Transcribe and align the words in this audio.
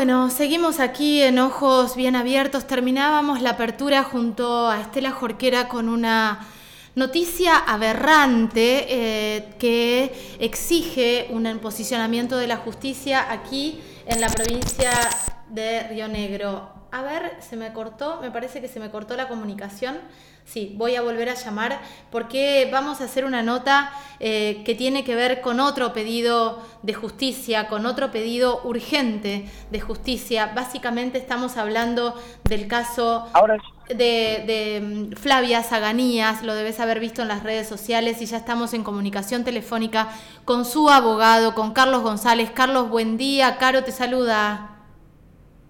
Bueno, 0.00 0.30
seguimos 0.30 0.80
aquí 0.80 1.20
en 1.20 1.38
Ojos 1.38 1.94
Bien 1.94 2.16
Abiertos. 2.16 2.66
Terminábamos 2.66 3.42
la 3.42 3.50
apertura 3.50 4.02
junto 4.02 4.66
a 4.66 4.80
Estela 4.80 5.10
Jorquera 5.10 5.68
con 5.68 5.90
una 5.90 6.48
noticia 6.94 7.58
aberrante 7.58 8.86
eh, 8.88 9.54
que 9.58 10.38
exige 10.40 11.26
un 11.28 11.44
posicionamiento 11.58 12.38
de 12.38 12.46
la 12.46 12.56
justicia 12.56 13.30
aquí 13.30 13.78
en 14.06 14.22
la 14.22 14.30
provincia 14.30 14.90
de 15.50 15.82
Río 15.88 16.08
Negro. 16.08 16.79
A 16.92 17.02
ver, 17.02 17.36
se 17.38 17.56
me 17.56 17.72
cortó, 17.72 18.20
me 18.20 18.32
parece 18.32 18.60
que 18.60 18.66
se 18.66 18.80
me 18.80 18.90
cortó 18.90 19.16
la 19.16 19.28
comunicación. 19.28 19.98
Sí, 20.44 20.74
voy 20.76 20.96
a 20.96 21.02
volver 21.02 21.28
a 21.28 21.34
llamar 21.34 21.78
porque 22.10 22.68
vamos 22.72 23.00
a 23.00 23.04
hacer 23.04 23.24
una 23.24 23.42
nota 23.42 23.92
eh, 24.18 24.62
que 24.64 24.74
tiene 24.74 25.04
que 25.04 25.14
ver 25.14 25.40
con 25.40 25.60
otro 25.60 25.92
pedido 25.92 26.60
de 26.82 26.92
justicia, 26.92 27.68
con 27.68 27.86
otro 27.86 28.10
pedido 28.10 28.60
urgente 28.64 29.44
de 29.70 29.80
justicia. 29.80 30.50
Básicamente 30.52 31.18
estamos 31.18 31.56
hablando 31.56 32.20
del 32.42 32.66
caso 32.66 33.28
de, 33.88 33.94
de, 33.94 34.80
mm, 34.82 35.12
Flavia 35.12 35.62
Zaganías, 35.62 36.42
lo 36.42 36.54
debes 36.54 36.80
haber 36.80 36.98
visto 36.98 37.22
en 37.22 37.28
las 37.28 37.44
redes 37.44 37.68
sociales 37.68 38.20
y 38.20 38.26
ya 38.26 38.38
estamos 38.38 38.74
en 38.74 38.82
comunicación 38.82 39.44
telefónica 39.44 40.08
con 40.44 40.64
su 40.64 40.90
abogado, 40.90 41.54
con 41.54 41.72
Carlos 41.72 42.02
González. 42.02 42.50
Carlos, 42.50 42.88
buen 42.88 43.16
día. 43.16 43.58
Caro 43.58 43.84
te 43.84 43.92
saluda. 43.92 44.78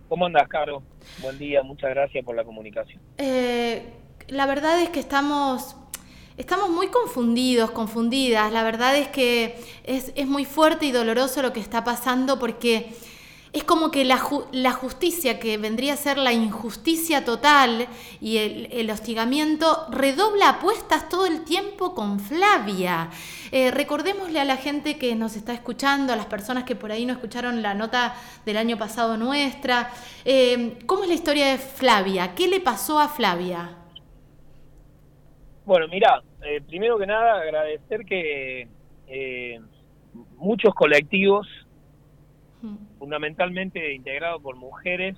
¿Cómo 0.09 0.25
andas, 0.25 0.49
Caro? 0.49 0.83
Buen 1.19 1.39
día, 1.39 1.63
muchas 1.63 1.91
gracias 1.91 2.25
por 2.25 2.35
la 2.35 2.45
comunicación. 2.45 3.01
Eh, 3.19 3.83
la 4.29 4.47
verdad 4.47 4.81
es 4.81 4.89
que 4.91 5.01
estamos, 5.01 5.77
estamos 6.37 6.71
muy 6.71 6.89
confundidos, 6.89 7.71
confundidas. 7.73 8.53
La 8.53 8.63
verdad 8.63 8.97
es 8.97 9.09
que 9.09 9.57
es, 9.85 10.27
muy 10.27 10.45
fuerte 10.45 10.87
y 10.87 10.93
doloroso 10.93 11.43
lo 11.43 11.53
que 11.53 11.61
está 11.61 11.85
pasando 11.85 12.39
porque 12.39 12.93
es 13.53 13.65
como 13.65 13.91
que 13.91 14.05
la, 14.05 14.19
justicia, 14.19 15.41
que 15.41 15.59
vendría 15.59 15.95
a 15.95 15.97
ser 15.97 16.19
la 16.19 16.33
injusticia 16.33 17.25
total 17.25 17.89
y 18.21 18.39
el, 18.39 18.91
hostigamiento, 18.91 19.87
redobla 19.91 20.51
apuestas 20.51 21.09
todo 21.09 21.27
el 21.27 21.45
tiempo 21.45 21.95
con 21.95 22.21
Flavia. 22.21 23.11
Eh, 23.51 23.71
recordémosle 23.71 24.39
a 24.39 24.45
la 24.45 24.57
gente 24.57 24.99
que 24.99 25.17
nos 25.17 25.37
está 25.37 25.53
escuchando, 25.53 26.13
a 26.13 26.17
las 26.17 26.27
personas 26.27 26.65
que 26.65 26.77
por 26.77 26.93
ahí 26.93 27.05
no 27.07 27.13
escucharon 27.13 27.63
la 27.63 27.75
nota 27.75 28.15
del 28.47 28.57
año 28.57 28.79
pasado 28.79 29.17
nuestra, 29.17 29.91
eh, 30.25 30.79
¿cómo 30.87 31.03
es 31.03 31.09
la 31.09 31.15
historia 31.15 31.49
de 31.49 31.59
Flavia? 31.59 32.35
¿Qué 32.35 32.47
le 32.47 32.61
pasó 32.61 33.01
a 33.01 33.09
Flavia? 33.09 33.77
Bueno, 35.65 35.87
mira, 35.89 36.23
eh, 36.43 36.61
primero 36.67 36.99
que 36.99 37.07
nada 37.07 37.41
agradecer 37.43 38.05
que 38.05 38.67
eh, 39.07 39.61
muchos 40.37 40.75
colectivos, 40.75 41.47
fundamentalmente 42.99 43.95
integrados 43.95 44.43
por 44.43 44.57
mujeres, 44.57 45.17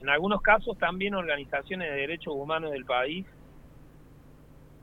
en 0.00 0.08
algunos 0.08 0.40
casos 0.42 0.78
también 0.78 1.14
organizaciones 1.14 1.90
de 1.90 1.96
derechos 1.96 2.34
humanos 2.34 2.72
del 2.72 2.84
país, 2.84 3.26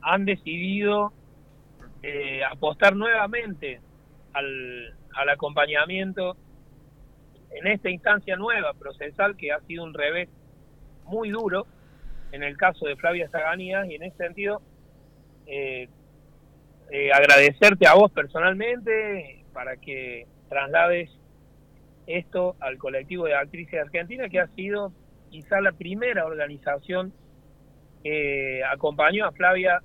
han 0.00 0.24
decidido 0.24 1.12
eh, 2.02 2.42
apostar 2.44 2.94
nuevamente 2.94 3.80
al, 4.32 4.94
al 5.14 5.28
acompañamiento 5.28 6.36
en 7.50 7.66
esta 7.66 7.90
instancia 7.90 8.36
nueva, 8.36 8.74
procesal, 8.74 9.36
que 9.36 9.52
ha 9.52 9.60
sido 9.60 9.84
un 9.84 9.94
revés 9.94 10.28
muy 11.04 11.30
duro 11.30 11.66
en 12.32 12.42
el 12.42 12.56
caso 12.56 12.86
de 12.86 12.96
Flavia 12.96 13.28
Zaganías 13.30 13.88
y 13.88 13.94
en 13.94 14.02
ese 14.02 14.16
sentido 14.16 14.60
eh, 15.46 15.88
eh, 16.90 17.12
agradecerte 17.12 17.86
a 17.86 17.94
vos 17.94 18.10
personalmente 18.12 19.44
para 19.52 19.76
que 19.76 20.26
traslades 20.48 21.10
esto 22.08 22.56
al 22.60 22.78
colectivo 22.78 23.26
de 23.26 23.34
actrices 23.34 23.72
de 23.72 23.80
Argentina, 23.80 24.28
que 24.28 24.40
ha 24.40 24.48
sido 24.48 24.92
quizá 25.30 25.60
la 25.60 25.72
primera 25.72 26.24
organización 26.24 27.12
que 28.02 28.62
acompañó 28.64 29.26
a 29.26 29.32
Flavia 29.32 29.82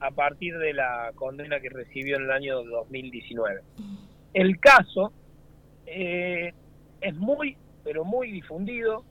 a 0.00 0.10
partir 0.10 0.56
de 0.56 0.72
la 0.72 1.12
condena 1.14 1.60
que 1.60 1.68
recibió 1.68 2.16
en 2.16 2.22
el 2.22 2.30
año 2.30 2.64
2019. 2.64 3.60
El 4.32 4.58
caso 4.58 5.12
eh, 5.84 6.54
es 7.02 7.14
muy, 7.14 7.58
pero 7.84 8.04
muy 8.04 8.32
difundido, 8.32 9.04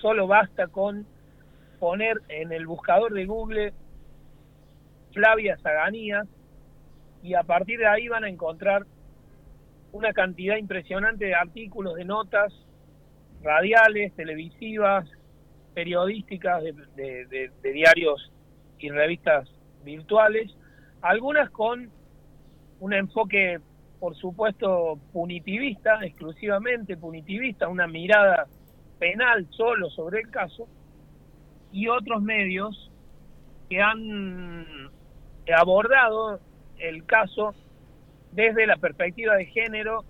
solo 0.00 0.26
basta 0.26 0.68
con 0.68 1.06
poner 1.78 2.16
en 2.28 2.52
el 2.52 2.66
buscador 2.66 3.12
de 3.12 3.26
Google 3.26 3.74
Flavia 5.12 5.58
Zaganías, 5.62 6.26
y 7.22 7.34
a 7.34 7.42
partir 7.42 7.78
de 7.78 7.86
ahí 7.86 8.08
van 8.08 8.24
a 8.24 8.28
encontrar 8.28 8.86
una 9.94 10.12
cantidad 10.12 10.56
impresionante 10.56 11.26
de 11.26 11.34
artículos, 11.34 11.94
de 11.94 12.04
notas 12.04 12.52
radiales, 13.42 14.12
televisivas, 14.16 15.08
periodísticas, 15.72 16.64
de, 16.96 17.50
diarios 17.62 18.32
y 18.80 18.90
revistas 18.90 19.48
virtuales, 19.84 20.52
algunas 21.00 21.48
con 21.50 21.90
un 22.80 22.92
enfoque, 22.92 23.60
por 24.00 24.16
supuesto, 24.16 24.98
punitivista, 25.12 26.04
exclusivamente 26.04 26.96
punitivista, 26.96 27.68
una 27.68 27.86
mirada 27.86 28.48
penal 28.98 29.46
solo 29.50 29.90
sobre 29.90 30.22
el 30.22 30.30
caso, 30.30 30.66
y 31.70 31.86
otros 31.86 32.20
medios 32.20 32.90
que 33.70 33.80
han 33.80 34.90
abordado 35.56 36.40
el 36.78 37.04
caso 37.06 37.54
desde 38.34 38.66
la 38.66 38.76
perspectiva 38.76 39.36
de 39.36 39.46
género 39.46 40.04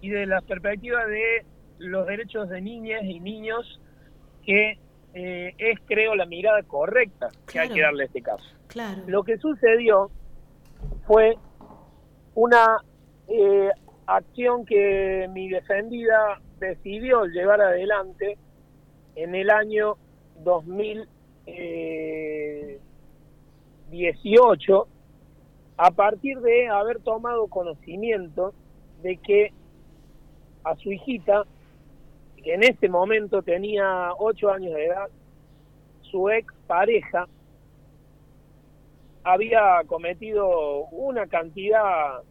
y 0.00 0.10
de 0.10 0.26
la 0.26 0.40
perspectiva 0.42 1.06
de 1.06 1.44
los 1.78 2.06
derechos 2.06 2.48
de 2.48 2.60
niñas 2.60 3.02
y 3.04 3.18
niños, 3.18 3.80
que 4.44 4.78
eh, 5.14 5.54
es, 5.58 5.78
creo, 5.86 6.14
la 6.14 6.26
mirada 6.26 6.62
correcta 6.62 7.28
que 7.50 7.58
hay 7.58 7.70
que 7.70 7.80
darle 7.80 8.04
a 8.04 8.06
este 8.06 8.22
caso. 8.22 8.44
Claro. 8.68 9.02
Lo 9.06 9.24
que 9.24 9.38
sucedió 9.38 10.10
fue 11.06 11.36
una 12.34 12.78
eh, 13.28 13.70
acción 14.06 14.64
que 14.64 15.28
mi 15.32 15.48
defendida 15.48 16.40
decidió 16.58 17.24
llevar 17.26 17.60
adelante 17.60 18.38
en 19.16 19.34
el 19.34 19.50
año 19.50 19.96
2000. 20.44 21.08
18, 25.82 25.84
a 25.84 25.90
partir 25.90 26.40
de 26.40 26.68
haber 26.68 27.00
tomado 27.00 27.48
conocimiento 27.48 28.54
de 29.02 29.16
que 29.16 29.52
a 30.64 30.76
su 30.76 30.92
hijita, 30.92 31.44
que 32.36 32.54
en 32.54 32.62
ese 32.62 32.88
momento 32.88 33.42
tenía 33.42 34.12
8 34.18 34.50
años 34.50 34.74
de 34.74 34.86
edad, 34.86 35.08
su 36.02 36.30
ex 36.30 36.52
pareja 36.66 37.26
había 39.24 39.82
cometido 39.86 40.86
una 40.90 41.26
cantidad 41.26 42.22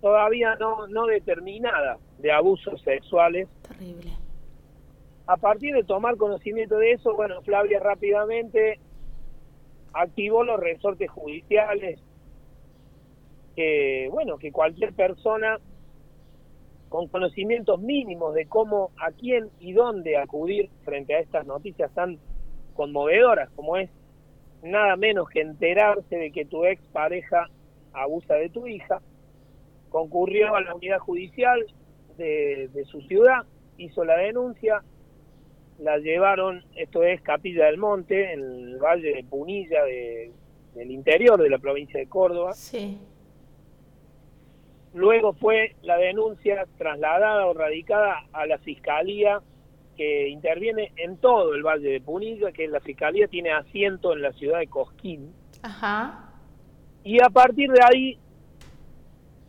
todavía 0.00 0.56
no, 0.56 0.86
no 0.88 1.06
determinada 1.06 1.98
de 2.18 2.32
abusos 2.32 2.82
sexuales. 2.82 3.48
Terrible. 3.68 4.10
A 5.26 5.36
partir 5.36 5.74
de 5.74 5.84
tomar 5.84 6.16
conocimiento 6.16 6.76
de 6.78 6.92
eso, 6.92 7.14
bueno, 7.14 7.40
Flavia 7.42 7.78
rápidamente 7.78 8.80
activó 9.92 10.42
los 10.42 10.58
resortes 10.58 11.10
judiciales 11.10 12.00
que 13.54 14.08
bueno 14.10 14.38
que 14.38 14.52
cualquier 14.52 14.92
persona 14.92 15.58
con 16.88 17.08
conocimientos 17.08 17.80
mínimos 17.80 18.34
de 18.34 18.46
cómo 18.46 18.90
a 18.98 19.12
quién 19.12 19.50
y 19.60 19.72
dónde 19.72 20.16
acudir 20.16 20.70
frente 20.84 21.14
a 21.14 21.20
estas 21.20 21.46
noticias 21.46 21.92
tan 21.94 22.18
conmovedoras 22.74 23.50
como 23.50 23.76
es 23.76 23.90
nada 24.62 24.96
menos 24.96 25.28
que 25.28 25.40
enterarse 25.40 26.16
de 26.16 26.30
que 26.30 26.44
tu 26.44 26.64
ex 26.64 26.82
pareja 26.88 27.48
abusa 27.92 28.34
de 28.34 28.48
tu 28.48 28.66
hija 28.66 29.00
concurrió 29.88 30.54
a 30.54 30.60
la 30.60 30.74
unidad 30.74 30.98
judicial 30.98 31.64
de, 32.16 32.68
de 32.72 32.84
su 32.84 33.00
ciudad 33.02 33.44
hizo 33.76 34.04
la 34.04 34.16
denuncia 34.16 34.82
la 35.82 35.98
llevaron, 35.98 36.64
esto 36.76 37.02
es 37.02 37.20
Capilla 37.22 37.66
del 37.66 37.78
Monte, 37.78 38.32
en 38.32 38.40
el 38.40 38.78
valle 38.78 39.14
de 39.14 39.24
Punilla 39.24 39.84
del 39.84 40.90
interior 40.90 41.40
de 41.40 41.50
la 41.50 41.58
provincia 41.58 41.98
de 41.98 42.06
Córdoba. 42.06 42.52
Sí. 42.54 42.98
Luego 44.94 45.32
fue 45.32 45.74
la 45.82 45.96
denuncia 45.96 46.66
trasladada 46.76 47.46
o 47.46 47.54
radicada 47.54 48.26
a 48.32 48.46
la 48.46 48.58
fiscalía 48.58 49.40
que 49.96 50.28
interviene 50.28 50.92
en 50.96 51.16
todo 51.16 51.54
el 51.54 51.62
valle 51.62 51.90
de 51.90 52.00
Punilla, 52.00 52.52
que 52.52 52.68
la 52.68 52.80
fiscalía 52.80 53.26
tiene 53.28 53.50
asiento 53.52 54.12
en 54.12 54.22
la 54.22 54.32
ciudad 54.32 54.58
de 54.58 54.66
Cosquín. 54.66 55.32
Ajá. 55.62 56.32
Y 57.04 57.22
a 57.22 57.30
partir 57.30 57.70
de 57.70 57.80
ahí, 57.82 58.18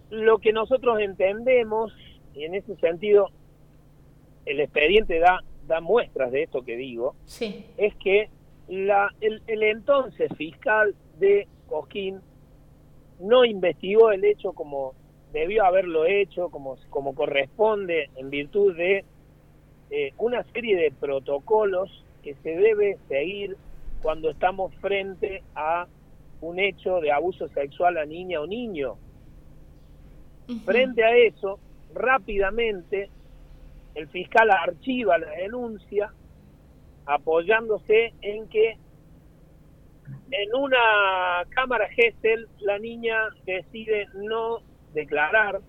lo 0.09 0.39
que 0.39 0.53
nosotros 0.53 0.99
entendemos, 0.99 1.93
y 2.33 2.43
en 2.45 2.55
ese 2.55 2.75
sentido 2.77 3.29
el 4.45 4.59
expediente 4.59 5.19
da 5.19 5.39
da 5.67 5.81
muestras 5.81 6.31
de 6.31 6.43
esto 6.43 6.63
que 6.63 6.75
digo, 6.75 7.15
sí. 7.25 7.65
es 7.77 7.95
que 7.95 8.29
la, 8.67 9.09
el, 9.21 9.41
el, 9.47 9.63
entonces 9.63 10.31
fiscal 10.37 10.95
de 11.19 11.47
Cosquín 11.67 12.21
no 13.19 13.45
investigó 13.45 14.11
el 14.11 14.23
hecho 14.25 14.53
como 14.53 14.93
debió 15.33 15.65
haberlo 15.65 16.05
hecho, 16.05 16.49
como, 16.49 16.77
como 16.89 17.15
corresponde 17.15 18.09
en 18.15 18.29
virtud 18.29 18.75
de 18.77 19.03
eh, 19.89 20.13
una 20.17 20.43
serie 20.53 20.77
de 20.77 20.91
protocolos 20.91 22.05
que 22.21 22.35
se 22.35 22.55
debe 22.55 22.97
seguir 23.09 23.57
cuando 24.01 24.29
estamos 24.29 24.73
frente 24.75 25.43
a 25.55 25.87
un 26.41 26.59
hecho 26.59 26.99
de 26.99 27.11
abuso 27.11 27.47
sexual 27.49 27.97
a 27.97 28.05
niña 28.05 28.39
o 28.41 28.47
niño. 28.47 28.95
Frente 30.65 31.03
a 31.03 31.15
eso, 31.15 31.59
rápidamente 31.93 33.09
el 33.95 34.07
fiscal 34.09 34.51
archiva 34.51 35.17
la 35.17 35.29
denuncia 35.31 36.11
apoyándose 37.05 38.13
en 38.21 38.47
que 38.49 38.77
en 40.31 40.55
una 40.55 41.45
cámara 41.49 41.87
Gesell 41.89 42.47
la 42.59 42.77
niña 42.79 43.15
decide 43.45 44.07
no 44.15 44.61
declarar 44.93 45.61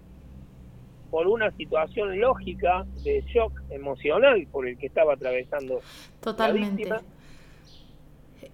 por 1.10 1.28
una 1.28 1.50
situación 1.52 2.18
lógica 2.18 2.84
de 3.04 3.24
shock 3.32 3.52
emocional 3.70 4.46
por 4.50 4.66
el 4.66 4.76
que 4.76 4.86
estaba 4.86 5.14
atravesando 5.14 5.80
Totalmente. 6.20 6.88
la 6.88 7.02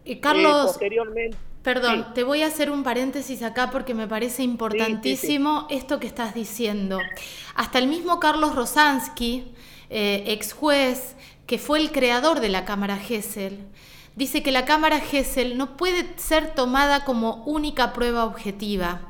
Y 0.05 0.17
Carlos, 0.17 0.67
posteriormente, 0.67 1.39
perdón, 1.63 2.05
sí. 2.09 2.15
te 2.17 2.23
voy 2.23 2.43
a 2.43 2.49
hacer 2.49 2.71
un 2.71 2.83
paréntesis 2.83 3.43
acá 3.43 3.71
porque 3.71 3.95
me 3.95 4.07
parece 4.07 4.43
importantísimo 4.43 5.67
esto 5.71 5.99
que 6.01 6.07
estás 6.07 6.35
diciendo. 6.35 6.99
Hasta 7.55 7.79
el 7.79 7.87
mismo 7.87 8.21
Carlos 8.21 8.55
Rosansky, 8.55 9.53
eh, 9.89 10.25
ex 10.27 10.53
juez, 10.53 11.17
que 11.47 11.59
fue 11.59 11.81
el 11.81 11.91
creador 11.91 12.41
de 12.41 12.51
la 12.51 12.65
Cámara 12.65 12.97
Gesell, 12.97 13.59
dice 14.17 14.43
que 14.43 14.53
la 14.53 14.65
Cámara 14.67 15.01
Gesell 15.01 15.57
no 15.57 15.77
puede 15.77 16.07
ser 16.17 16.55
tomada 16.55 17.05
como 17.05 17.43
única 17.45 17.93
prueba 17.93 18.25
objetiva, 18.25 19.01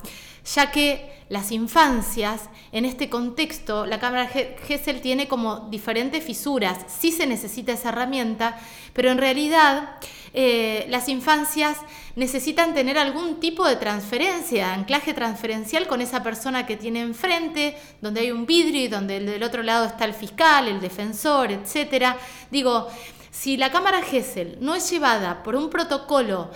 ya 0.45 0.71
que 0.71 1.21
las 1.29 1.53
infancias, 1.53 2.49
en 2.73 2.85
este 2.85 3.09
contexto, 3.09 3.87
la 3.87 4.01
Cámara 4.01 4.29
Gesell 4.67 5.01
tiene 5.01 5.29
como 5.29 5.69
diferentes 5.71 6.25
fisuras. 6.25 6.79
Sí 6.89 7.13
se 7.13 7.27
necesita 7.27 7.73
esa 7.73 7.91
herramienta, 7.91 8.59
pero 8.93 9.11
en 9.11 9.19
realidad 9.19 9.97
eh, 10.35 10.87
las 10.89 11.09
infancias 11.09 11.79
necesitan 12.17 12.75
tener 12.75 12.99
algún 12.99 13.39
tipo 13.39 13.67
de 13.67 13.77
transferencia, 13.77 14.73
anclaje 14.73 15.15
transferencial 15.15 15.87
con 15.87 16.01
esa 16.01 16.23
persona 16.23 16.67
que 16.67 16.77
tiene 16.77 17.01
enfrente, 17.01 17.77
donde 18.01 18.23
hay 18.23 18.33
un 18.33 18.45
vidrio 18.45 18.83
y 18.83 18.89
donde 18.89 19.21
del 19.21 19.43
otro 19.43 19.63
lado 19.63 19.87
está 19.87 20.05
el 20.07 20.15
fiscal, 20.15 20.67
el 20.67 20.81
defensor, 20.81 21.53
etcétera. 21.53 22.17
Digo, 22.51 22.89
si 23.31 23.57
la 23.57 23.71
Cámara 23.71 24.03
Gesell 24.03 24.59
no 24.61 24.75
es 24.75 24.91
llevada 24.91 25.45
por 25.45 25.55
un 25.55 25.71
protocolo 25.71 26.51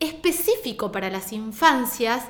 específico 0.00 0.90
para 0.90 1.10
las 1.10 1.32
infancias, 1.32 2.24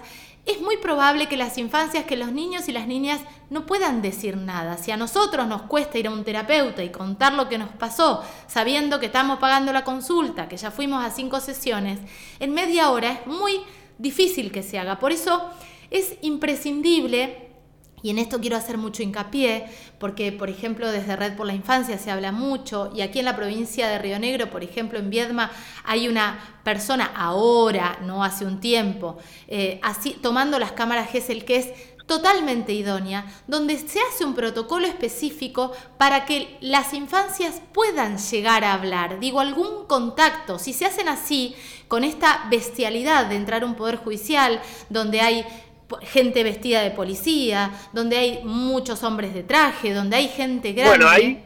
es 0.47 0.61
muy 0.61 0.77
probable 0.77 1.27
que 1.27 1.37
las 1.37 1.57
infancias, 1.57 2.05
que 2.05 2.17
los 2.17 2.33
niños 2.33 2.69
y 2.69 2.73
las 2.73 2.87
niñas 2.87 3.21
no 3.49 3.65
puedan 3.65 4.03
decir 4.03 4.37
nada. 4.37 4.77
Si 4.77 4.91
a 4.91 4.97
nosotros 4.97 5.47
nos 5.47 5.63
cuesta 5.63 5.99
ir 5.99 6.07
a 6.07 6.11
un 6.11 6.25
terapeuta 6.25 6.83
y 6.83 6.91
contar 6.91 7.33
lo 7.33 7.49
que 7.49 7.57
nos 7.57 7.71
pasó, 7.71 8.23
sabiendo 8.47 9.01
que 9.01 9.07
estamos 9.07 9.39
pagando 9.39 9.73
la 9.73 9.85
consulta, 9.85 10.49
que 10.49 10.57
ya 10.57 10.71
fuimos 10.71 11.03
a 11.03 11.11
cinco 11.11 11.41
sesiones, 11.41 11.99
en 12.41 12.53
media 12.53 12.91
hora 12.91 13.13
es 13.13 13.27
muy 13.27 13.61
difícil 13.97 14.53
que 14.53 14.63
se 14.63 14.79
haga. 14.79 14.99
Por 14.99 15.13
eso 15.13 15.51
es 15.91 16.17
imprescindible 16.21 17.44
y 18.05 18.11
en 18.11 18.19
esto 18.19 18.39
quiero 18.39 18.59
hacer 18.59 18.77
mucho 18.77 19.03
hincapié, 19.03 19.65
porque 19.99 20.31
por 20.31 20.51
ejemplo 20.51 20.93
desde 20.93 21.17
Red 21.17 21.37
por 21.37 21.47
la 21.47 21.55
Infancia 21.55 21.97
se 21.97 22.11
habla 22.11 22.33
mucho, 22.33 22.93
y 22.95 23.01
aquí 23.01 23.21
en 23.21 23.25
la 23.25 23.35
provincia 23.35 23.89
de 23.89 23.99
Río 23.99 24.19
Negro, 24.19 24.51
por 24.51 24.63
ejemplo 24.63 24.99
en 24.99 25.09
Viedma, 25.09 25.51
hay 25.85 26.07
una 26.07 26.39
persona 26.65 27.11
ahora, 27.17 27.99
no 28.03 28.23
hace 28.23 28.45
un 28.45 28.61
tiempo, 28.61 29.17
eh, 29.49 29.81
así, 29.83 30.19
tomando 30.21 30.59
las 30.59 30.73
cámaras 30.73 31.11
GESEL 31.11 31.47
que 31.47 31.57
es 31.57 31.69
totalmente 32.07 32.75
idónea, 32.75 33.25
donde 33.47 33.79
se 33.79 33.99
hace 34.01 34.25
un 34.25 34.35
protocolo 34.35 34.87
específico 34.87 35.73
para 35.97 36.27
que 36.27 36.59
las 36.61 36.93
infancias 36.93 37.63
puedan 37.73 38.19
llegar 38.19 38.65
a 38.65 38.75
hablar, 38.75 39.19
digo, 39.21 39.41
algún 39.41 39.87
contacto, 39.87 40.59
si 40.59 40.75
se 40.75 40.85
hacen 40.85 41.09
así, 41.09 41.57
con 41.89 42.05
esta 42.05 42.47
bestialidad 42.51 43.27
de 43.27 43.37
entrar 43.37 43.63
a 43.63 43.67
un 43.67 43.75
poder 43.75 43.97
judicial, 43.97 44.61
donde 44.91 45.21
hay 45.21 45.47
gente 46.03 46.43
vestida 46.43 46.83
de 46.83 46.91
policía, 46.91 47.71
donde 47.93 48.17
hay 48.17 48.41
muchos 48.45 49.03
hombres 49.05 49.35
de 49.35 49.43
traje, 49.43 49.93
donde 49.93 50.17
hay 50.17 50.29
gente 50.29 50.73
grande. 50.73 50.97
Bueno, 50.99 51.09
ahí, 51.09 51.45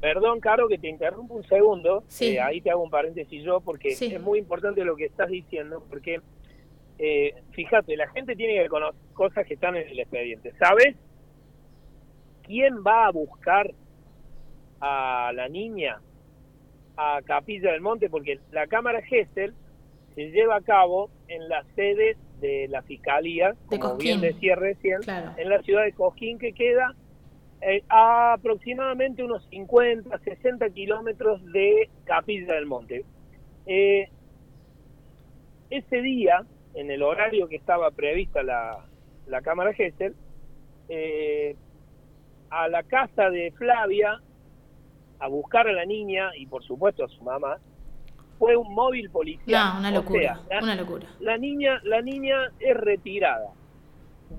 perdón, 0.00 0.40
Caro, 0.40 0.68
que 0.68 0.78
te 0.78 0.88
interrumpo 0.88 1.34
un 1.34 1.44
segundo. 1.44 2.04
Sí. 2.08 2.36
Eh, 2.36 2.40
ahí 2.40 2.60
te 2.60 2.70
hago 2.70 2.82
un 2.82 2.90
paréntesis 2.90 3.42
yo, 3.44 3.60
porque 3.60 3.94
Sí. 3.94 4.06
es 4.14 4.20
muy 4.20 4.38
importante 4.38 4.84
lo 4.84 4.96
que 4.96 5.06
estás 5.06 5.28
diciendo, 5.28 5.84
porque 5.88 6.20
eh, 6.98 7.34
fíjate, 7.52 7.96
la 7.96 8.08
gente 8.10 8.36
tiene 8.36 8.62
que 8.62 8.68
conocer 8.68 9.00
cosas 9.14 9.44
que 9.46 9.54
están 9.54 9.74
en 9.76 9.88
el 9.88 9.98
expediente. 9.98 10.52
¿Sabes 10.58 10.94
quién 12.46 12.84
va 12.86 13.06
a 13.06 13.10
buscar 13.10 13.72
a 14.80 15.32
la 15.34 15.48
niña 15.48 16.00
a 16.96 17.20
Capilla 17.24 17.72
del 17.72 17.80
Monte? 17.80 18.08
Porque 18.08 18.38
la 18.52 18.66
Cámara 18.68 19.02
Gesell 19.02 19.54
se 20.14 20.30
lleva 20.30 20.56
a 20.56 20.60
cabo 20.60 21.10
en 21.28 21.48
la 21.48 21.64
sede 21.74 22.16
de 22.42 22.66
la 22.68 22.82
Fiscalía, 22.82 23.54
De 23.70 23.78
como 23.78 23.96
bien 23.96 24.20
decía 24.20 24.56
recién, 24.56 25.00
Claro. 25.00 25.30
en 25.38 25.48
la 25.48 25.62
ciudad 25.62 25.84
de 25.84 25.92
Cosquín, 25.92 26.38
que 26.38 26.52
queda 26.52 26.94
eh, 27.62 27.82
a 27.88 28.34
aproximadamente 28.34 29.22
unos 29.22 29.46
50, 29.48 30.18
60 30.18 30.68
kilómetros 30.70 31.40
de 31.52 31.88
Capilla 32.04 32.54
del 32.54 32.66
Monte. 32.66 33.04
Eh, 33.66 34.08
ese 35.70 36.02
día, 36.02 36.44
en 36.74 36.90
el 36.90 37.02
horario 37.02 37.48
que 37.48 37.56
estaba 37.56 37.90
prevista 37.92 38.42
la, 38.42 38.84
la 39.26 39.40
Cámara 39.40 39.72
Gesell, 39.72 40.14
eh, 40.88 41.56
a 42.50 42.68
la 42.68 42.82
casa 42.82 43.30
de 43.30 43.52
Flavia, 43.52 44.20
a 45.20 45.28
buscar 45.28 45.68
a 45.68 45.72
la 45.72 45.84
niña 45.86 46.30
y 46.36 46.46
por 46.46 46.64
supuesto 46.64 47.04
a 47.04 47.08
su 47.08 47.22
mamá, 47.22 47.58
fue 48.42 48.56
un 48.56 48.74
móvil 48.74 49.08
policial. 49.08 49.74
No, 49.74 49.78
una 49.78 49.90
O 49.90 49.94
locura, 50.02 50.20
sea, 50.48 50.56
la- 50.58 50.64
una 50.64 50.74
locura. 50.74 51.06
la 51.20 51.36
niña, 51.38 51.80
la 51.84 52.02
niña 52.02 52.50
es 52.58 52.76
retirada 52.76 53.50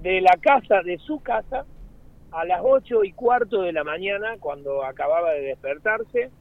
de 0.01 0.19
la 0.19 0.35
casa, 0.41 0.81
de 0.83 0.97
su 0.97 1.21
casa, 1.21 1.65
a 2.31 2.43
las 2.43 2.59
ocho 2.65 3.05
y 3.05 3.13
cuarto 3.13 3.61
de 3.61 3.71
la 3.71 3.85
mañana, 3.85 4.35
cuando 4.41 4.83
acababa 4.83 5.31
de 5.31 5.39
despertarse, 5.43 6.31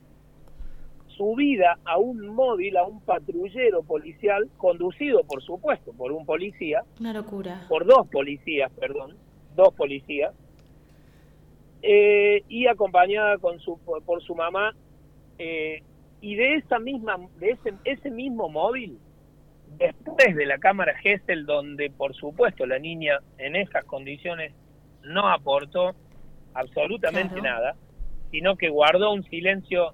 subida 1.07 1.79
a 1.85 1.99
un 1.99 2.27
móvil, 2.35 2.77
a 2.79 2.85
un 2.85 3.01
patrullero 3.03 3.85
policial, 3.85 4.49
conducido, 4.57 5.23
por 5.23 5.41
supuesto, 5.41 5.93
por 5.93 6.11
un 6.11 6.27
policía, 6.27 6.83
Una 6.99 7.13
locura. 7.13 7.65
por 7.69 7.87
dos 7.87 8.09
policías, 8.09 8.73
perdón, 8.73 9.15
dos 9.55 9.73
policías, 9.75 10.35
eh, 11.83 12.43
y 12.49 12.67
acompañada 12.67 13.39
con 13.39 13.61
su, 13.61 13.79
por, 13.85 14.03
por 14.03 14.21
su 14.21 14.35
mamá, 14.35 14.75
eh, 15.39 15.83
y 16.23 16.35
de 16.37 16.55
esa 16.55 16.79
misma, 16.79 17.19
de 17.39 17.51
ese, 17.51 17.75
ese 17.85 18.11
mismo 18.11 18.49
móvil, 18.49 18.99
después 19.77 20.35
de 20.35 20.47
la 20.47 20.57
cámara 20.59 20.97
Gesell, 20.99 21.45
donde 21.45 21.91
por 21.91 22.15
supuesto 22.15 22.65
la 22.65 22.79
niña 22.79 23.19
en 23.39 23.57
esas 23.57 23.85
condiciones 23.85 24.55
no 25.03 25.29
aportó 25.29 25.95
absolutamente 26.55 27.35
Claro. 27.41 27.57
nada, 27.59 27.75
sino 28.31 28.57
que 28.57 28.69
guardó 28.71 29.13
un 29.13 29.25
silencio 29.25 29.93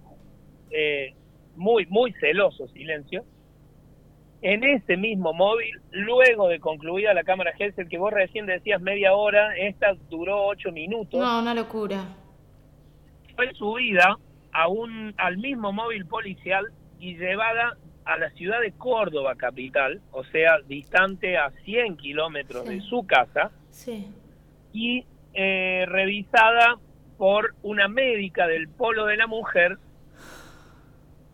eh, 0.70 1.14
muy, 1.56 1.87
muy 1.87 2.12
celoso 2.20 2.68
silencio, 2.68 3.25
en 4.42 4.62
ese 4.62 4.97
mismo 4.97 5.32
móvil, 5.32 5.70
luego 5.90 6.47
de 6.47 6.61
concluida 6.61 7.12
la 7.14 7.25
cámara 7.25 7.52
Gesell, 7.56 7.88
que 7.88 7.99
vos 7.99 8.12
recién 8.12 8.47
decías 8.47 8.80
media 8.80 9.12
hora, 9.14 9.56
esta 9.56 9.94
duró 10.08 10.47
ocho 10.47 10.70
minutos, 10.70 11.18
No, 11.18 11.40
una 11.40 11.54
locura. 11.54 12.04
fue 13.35 13.52
subida 13.54 14.16
a 14.52 14.69
un, 14.69 15.14
al 15.19 15.38
mismo 15.38 15.73
móvil 15.73 16.07
policial 16.07 16.67
y 16.99 17.17
llevada 17.17 17.76
a 18.05 18.17
la 18.19 18.31
ciudad 18.31 18.61
de 18.61 18.73
Córdoba 18.73 19.35
capital, 19.37 20.00
o 20.12 20.25
sea, 20.25 20.59
distante 20.67 21.37
a 21.37 21.50
100 21.64 21.97
kilómetros 21.99 22.67
Sí. 22.67 22.75
de 22.76 22.81
su 22.81 23.07
casa, 23.07 23.50
Sí. 23.71 24.09
y 24.73 25.05
eh, 25.35 25.85
revisada 25.87 26.78
por 27.19 27.55
una 27.62 27.87
médica 27.88 28.47
del 28.47 28.69
Polo 28.69 29.05
de 29.07 29.17
la 29.17 29.26
Mujer 29.26 29.76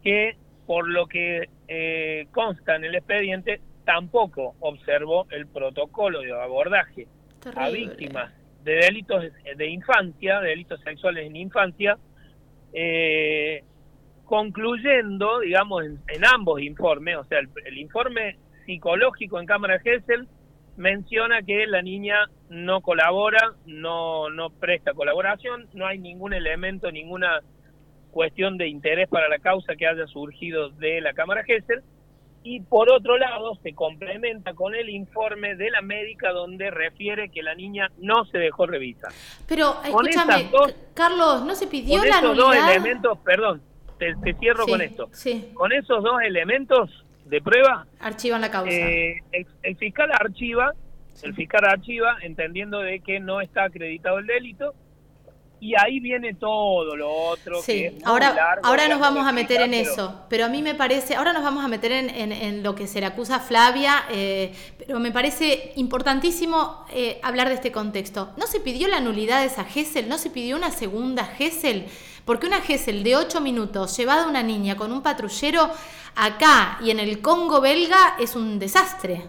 que, 0.02 0.36
por 0.66 0.88
lo 0.88 1.06
que 1.06 1.48
eh, 1.68 2.26
consta 2.32 2.76
en 2.76 2.84
el 2.84 2.94
expediente, 2.94 3.60
tampoco 3.84 4.54
observó 4.60 5.26
el 5.30 5.46
protocolo 5.46 6.20
de 6.20 6.32
abordaje 6.32 7.06
a 7.54 7.68
víctimas 7.70 8.32
de 8.64 8.74
delitos 8.76 9.24
de 9.56 9.66
infancia, 9.68 10.40
de 10.40 10.48
delitos 10.50 10.80
sexuales 10.80 11.26
en 11.26 11.36
infancia, 11.36 11.98
eh, 12.74 13.62
concluyendo, 14.24 15.40
digamos, 15.40 15.84
en, 15.84 15.98
en 16.08 16.24
ambos 16.26 16.60
informes, 16.60 17.16
o 17.16 17.24
sea, 17.24 17.38
el, 17.38 17.48
el 17.64 17.78
informe 17.78 18.36
psicológico 18.66 19.38
en 19.38 19.46
Cámara 19.46 19.78
Gesell 19.80 20.26
menciona 20.76 21.42
que 21.42 21.66
la 21.66 21.82
niña 21.82 22.16
no 22.48 22.80
colabora, 22.80 23.52
no, 23.66 24.30
no 24.30 24.50
presta 24.50 24.92
colaboración, 24.92 25.68
no 25.72 25.86
hay 25.86 25.98
ningún 25.98 26.34
elemento, 26.34 26.90
ninguna 26.90 27.40
cuestión 28.10 28.58
de 28.58 28.68
interés 28.68 29.08
para 29.08 29.28
la 29.28 29.38
causa 29.38 29.76
que 29.76 29.86
haya 29.86 30.06
surgido 30.06 30.70
de 30.70 31.00
la 31.00 31.12
Cámara 31.14 31.44
Gesell, 31.44 31.82
y 32.44 32.60
por 32.60 32.90
otro 32.90 33.16
lado 33.16 33.58
se 33.62 33.72
complementa 33.74 34.52
con 34.52 34.74
el 34.74 34.90
informe 34.90 35.56
de 35.56 35.70
la 35.70 35.80
médica 35.80 36.30
donde 36.30 36.70
refiere 36.70 37.30
que 37.30 37.42
la 37.42 37.54
niña 37.54 37.90
no 37.98 38.26
se 38.26 38.36
dejó 38.36 38.66
revisar. 38.66 39.10
Pero 39.48 39.74
escúchame, 39.82 40.50
Carlos, 40.92 41.42
¿no 41.42 41.54
se 41.54 41.66
pidió 41.66 41.98
con 41.98 42.08
la 42.08 42.18
esos 42.18 42.36
dos 42.36 42.54
elementos, 42.54 43.18
perdón, 43.24 43.62
te, 43.98 44.34
cierro 44.38 44.66
con 44.66 44.82
esto. 44.82 45.08
Con 45.54 45.72
esos 45.72 46.04
dos 46.04 46.20
elementos 46.22 46.90
de 47.24 47.40
prueba, 47.40 47.86
archivan 47.98 48.42
la 48.42 48.50
causa. 48.50 48.70
Eh, 48.70 49.22
el, 49.62 49.76
fiscal 49.76 50.10
archiva, 50.12 50.74
el 51.22 51.34
fiscal 51.34 51.64
archiva 51.64 52.18
entendiendo 52.20 52.80
de 52.80 53.00
que 53.00 53.20
no 53.20 53.40
está 53.40 53.64
acreditado 53.64 54.18
el 54.18 54.26
delito 54.26 54.74
y 55.64 55.74
ahí 55.78 55.98
viene 55.98 56.34
todo 56.34 56.94
lo 56.94 57.10
otro. 57.10 57.62
Sí, 57.62 57.96
ahora, 58.04 58.60
ahora 58.62 58.86
nos 58.86 59.00
vamos 59.00 59.26
a 59.26 59.32
meter 59.32 59.62
en 59.62 59.72
eso, 59.72 60.20
pero 60.28 60.44
a 60.44 60.48
mí 60.50 60.60
me 60.60 60.74
parece, 60.74 61.14
ahora 61.14 61.32
nos 61.32 61.42
vamos 61.42 61.64
a 61.64 61.68
meter 61.68 61.90
en, 61.90 62.62
lo 62.62 62.74
que 62.74 62.86
se 62.86 63.00
le 63.00 63.06
acusa 63.06 63.36
a 63.36 63.40
Flavia, 63.40 64.04
eh, 64.10 64.54
pero 64.76 65.00
me 65.00 65.10
parece 65.10 65.72
importantísimo 65.76 66.84
eh, 66.92 67.18
hablar 67.22 67.48
de 67.48 67.54
este 67.54 67.72
contexto. 67.72 68.34
¿No 68.36 68.46
se 68.46 68.60
pidió 68.60 68.88
la 68.88 69.00
nulidad 69.00 69.40
de 69.40 69.46
esa 69.46 69.64
GESEL? 69.64 70.06
¿No 70.06 70.18
se 70.18 70.28
pidió 70.28 70.54
una 70.54 70.70
segunda 70.70 71.24
GESEL? 71.24 71.86
Porque 72.26 72.46
una 72.46 72.60
GESEL 72.60 73.02
de 73.02 73.16
8 73.16 73.40
minutos 73.40 73.96
llevada 73.96 74.24
a 74.24 74.28
una 74.28 74.42
niña 74.42 74.76
con 74.76 74.92
un 74.92 75.02
patrullero 75.02 75.70
acá 76.14 76.78
y 76.82 76.90
en 76.90 77.00
el 77.00 77.22
Congo 77.22 77.62
belga 77.62 78.16
es 78.18 78.36
un 78.36 78.58
desastre. 78.58 79.22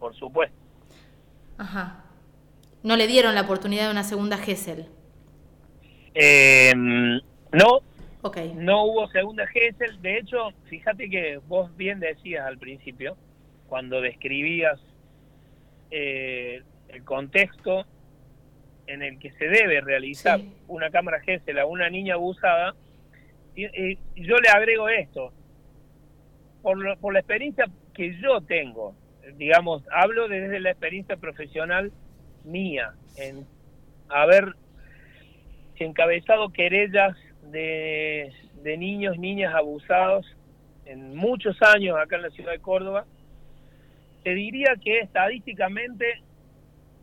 Por 0.00 0.12
supuesto. 0.16 0.56
Ajá 1.56 2.01
no 2.82 2.96
le 2.96 3.06
dieron 3.06 3.34
la 3.34 3.42
oportunidad 3.42 3.86
de 3.86 3.90
una 3.90 4.04
segunda 4.04 4.36
Gesell. 4.38 4.86
Eh, 6.14 6.72
no. 6.74 7.80
Okay. 8.22 8.52
No 8.54 8.84
hubo 8.84 9.08
segunda 9.08 9.46
Gesell. 9.46 10.00
De 10.00 10.18
hecho, 10.18 10.50
fíjate 10.68 11.08
que 11.08 11.38
vos 11.48 11.74
bien 11.76 12.00
decías 12.00 12.46
al 12.46 12.58
principio, 12.58 13.16
cuando 13.68 14.00
describías 14.00 14.80
eh, 15.90 16.62
el 16.88 17.04
contexto 17.04 17.86
en 18.86 19.02
el 19.02 19.18
que 19.18 19.32
se 19.32 19.46
debe 19.46 19.80
realizar 19.80 20.40
una 20.68 20.90
cámara 20.90 21.20
Gesell 21.20 21.58
a 21.58 21.66
una 21.66 21.88
niña 21.88 22.14
abusada, 22.14 22.74
y, 23.54 23.98
yo 24.16 24.38
le 24.38 24.48
agrego 24.48 24.88
esto. 24.88 25.32
Por, 26.62 26.96
por 26.98 27.12
la 27.12 27.18
experiencia 27.20 27.66
que 27.92 28.16
yo 28.20 28.40
tengo, 28.40 28.94
digamos, 29.36 29.82
hablo 29.90 30.28
desde 30.28 30.60
la 30.60 30.70
experiencia 30.70 31.16
profesional 31.16 31.92
mía 32.44 32.94
en 33.16 33.46
haber 34.08 34.54
encabezado 35.76 36.50
querellas 36.52 37.16
de, 37.50 38.32
de 38.62 38.76
niños, 38.76 39.18
niñas 39.18 39.54
abusados 39.54 40.26
en 40.86 41.14
muchos 41.16 41.60
años 41.62 41.96
acá 41.98 42.16
en 42.16 42.22
la 42.22 42.30
ciudad 42.30 42.52
de 42.52 42.58
Córdoba, 42.58 43.04
te 44.22 44.34
diría 44.34 44.76
que 44.82 45.00
estadísticamente, 45.00 46.22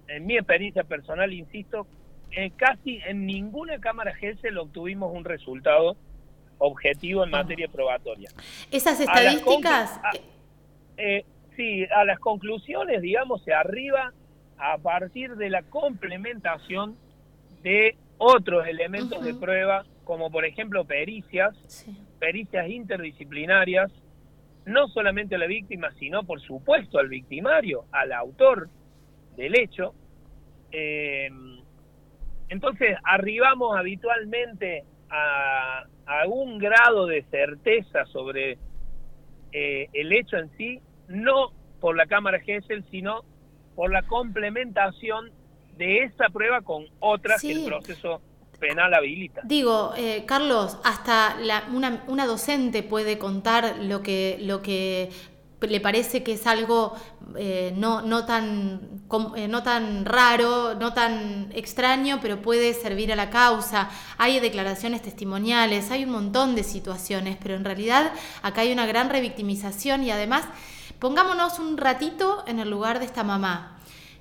en 0.07 0.25
mi 0.25 0.37
experiencia 0.37 0.83
personal, 0.83 1.33
insisto, 1.33 1.87
eh, 2.31 2.51
casi 2.55 2.99
en 3.07 3.25
ninguna 3.25 3.79
cámara 3.79 4.13
GESEL 4.15 4.57
obtuvimos 4.57 5.13
un 5.13 5.25
resultado 5.25 5.97
objetivo 6.59 7.23
en 7.23 7.31
materia 7.31 7.67
probatoria. 7.67 8.29
¿Esas 8.71 8.99
estadísticas? 8.99 9.99
Eh, 10.97 11.25
sí, 11.55 11.85
a 11.85 12.03
las 12.03 12.19
conclusiones, 12.19 13.01
digamos, 13.01 13.43
se 13.43 13.53
arriba 13.53 14.13
a 14.59 14.77
partir 14.77 15.35
de 15.35 15.49
la 15.49 15.63
complementación 15.63 16.97
de 17.63 17.95
otros 18.17 18.67
elementos 18.67 19.23
de 19.23 19.33
prueba, 19.33 19.85
como 20.03 20.29
por 20.29 20.45
ejemplo 20.45 20.85
pericias, 20.85 21.55
pericias 22.19 22.69
interdisciplinarias, 22.69 23.91
no 24.65 24.87
solamente 24.89 25.35
a 25.35 25.37
la 25.37 25.47
víctima, 25.47 25.91
sino 25.97 26.23
por 26.23 26.41
supuesto 26.41 26.99
al 26.99 27.07
victimario, 27.07 27.85
al 27.91 28.11
autor 28.11 28.69
del 29.37 29.57
hecho. 29.57 29.95
Eh, 30.71 31.29
entonces 32.49 32.97
arribamos 33.03 33.77
habitualmente 33.77 34.83
a, 35.09 35.85
un 36.27 36.57
grado 36.57 37.05
de 37.05 37.23
certeza 37.29 38.05
sobre 38.05 38.57
eh, 39.51 39.87
el 39.93 40.11
hecho 40.11 40.37
en 40.37 40.49
sí, 40.57 40.81
no 41.07 41.51
por 41.79 41.95
la 41.95 42.07
cámara 42.07 42.39
Gesell, 42.39 42.83
sino 42.89 43.23
por 43.79 43.93
la 43.93 44.01
complementación 44.01 45.31
de 45.77 46.03
esa 46.03 46.27
prueba 46.33 46.59
con 46.61 46.83
otras 46.99 47.41
que 47.41 47.51
el 47.51 47.63
proceso 47.63 48.19
penal 48.59 48.93
habilita. 48.93 49.39
Digo, 49.45 49.93
eh, 49.95 50.25
Carlos, 50.25 50.77
hasta 50.83 51.37
una, 51.71 52.03
una, 52.07 52.25
docente 52.25 52.83
puede 52.83 53.17
contar 53.17 53.77
lo 53.79 54.03
que, 54.03 54.37
lo 54.41 54.61
que 54.61 55.11
le 55.61 55.81
parece 55.81 56.23
que 56.23 56.33
es 56.33 56.47
algo 56.47 56.93
eh, 57.37 57.73
no, 57.75 58.01
no, 58.01 58.25
tan, 58.25 59.03
eh, 59.35 59.47
no 59.47 59.63
tan 59.63 60.05
raro, 60.05 60.75
no 60.75 60.93
tan 60.93 61.49
extraño, 61.53 62.19
pero 62.21 62.41
puede 62.41 62.73
servir 62.73 63.11
a 63.11 63.15
la 63.15 63.29
causa. 63.29 63.89
Hay 64.17 64.39
declaraciones 64.39 65.01
testimoniales, 65.01 65.91
hay 65.91 66.03
un 66.03 66.11
montón 66.11 66.55
de 66.55 66.63
situaciones, 66.63 67.37
pero 67.41 67.55
en 67.55 67.65
realidad 67.65 68.11
acá 68.41 68.61
hay 68.61 68.71
una 68.71 68.85
gran 68.85 69.09
revictimización 69.09 70.03
y 70.03 70.11
además 70.11 70.45
Pongámonos 70.99 71.59
un 71.59 71.77
ratito 71.77 72.43
en 72.45 72.59
el 72.59 72.69
lugar 72.69 72.99
de 72.99 73.05
esta 73.05 73.23
mamá, 73.23 73.79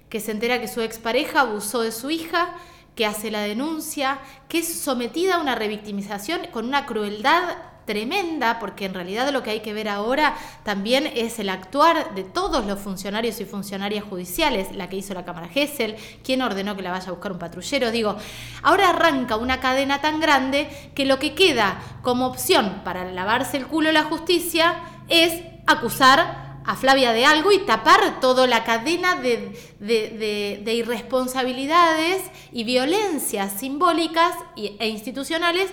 que 0.09 0.21
se 0.21 0.30
entera 0.30 0.61
que 0.61 0.68
su 0.68 0.80
expareja 0.80 1.40
abusó 1.40 1.83
de 1.83 1.90
su 1.90 2.09
hija, 2.09 2.54
que 2.95 3.04
hace 3.04 3.33
la 3.33 3.40
denuncia, 3.40 4.21
que 4.49 4.59
es 4.59 4.80
sometida 4.80 5.35
a 5.35 5.40
una 5.40 5.57
revictimización 5.57 6.47
con 6.52 6.66
una 6.66 6.87
crueldad 6.87 7.57
tremenda, 7.88 8.59
porque 8.59 8.85
en 8.85 8.92
realidad 8.92 9.33
lo 9.33 9.42
que 9.42 9.49
hay 9.49 9.61
que 9.61 9.73
ver 9.73 9.88
ahora 9.88 10.37
también 10.62 11.11
es 11.16 11.38
el 11.38 11.49
actuar 11.49 12.14
de 12.14 12.23
todos 12.23 12.66
los 12.66 12.78
funcionarios 12.78 13.40
y 13.40 13.47
funcionarias 13.47 14.04
judiciales, 14.04 14.76
la 14.76 14.90
que 14.90 14.97
hizo 14.97 15.14
la 15.14 15.25
Cámara 15.25 15.49
Gesell, 15.49 15.97
quien 16.23 16.42
ordenó 16.42 16.76
que 16.76 16.83
la 16.83 16.90
vaya 16.90 17.09
a 17.09 17.12
buscar 17.12 17.33
un 17.33 17.38
patrullero. 17.38 17.90
Digo, 17.90 18.14
ahora 18.62 18.90
arranca 18.90 19.37
una 19.37 19.59
cadena 19.59 20.02
tan 20.02 20.21
grande 20.21 20.68
que 20.95 21.07
lo 21.07 21.18
que 21.18 21.35
queda 21.35 21.80
como 22.02 22.26
opción 22.26 22.83
para 22.85 23.11
lavarse 23.11 23.57
el 23.57 23.66
culo 23.66 23.90
la 23.90 24.04
justicia 24.04 24.76
es 25.09 25.42
acusar 25.66 26.61
a 26.66 26.76
Flavia 26.76 27.14
de 27.14 27.25
algo 27.25 27.50
y 27.52 27.61
tapar 27.61 28.21
toda 28.21 28.47
la 28.47 28.64
cadena 28.64 29.14
de, 29.14 30.62
irresponsabilidades 30.66 32.23
y 32.52 32.64
violencias 32.64 33.59
simbólicas 33.59 34.35
e 34.57 34.88
institucionales 34.88 35.71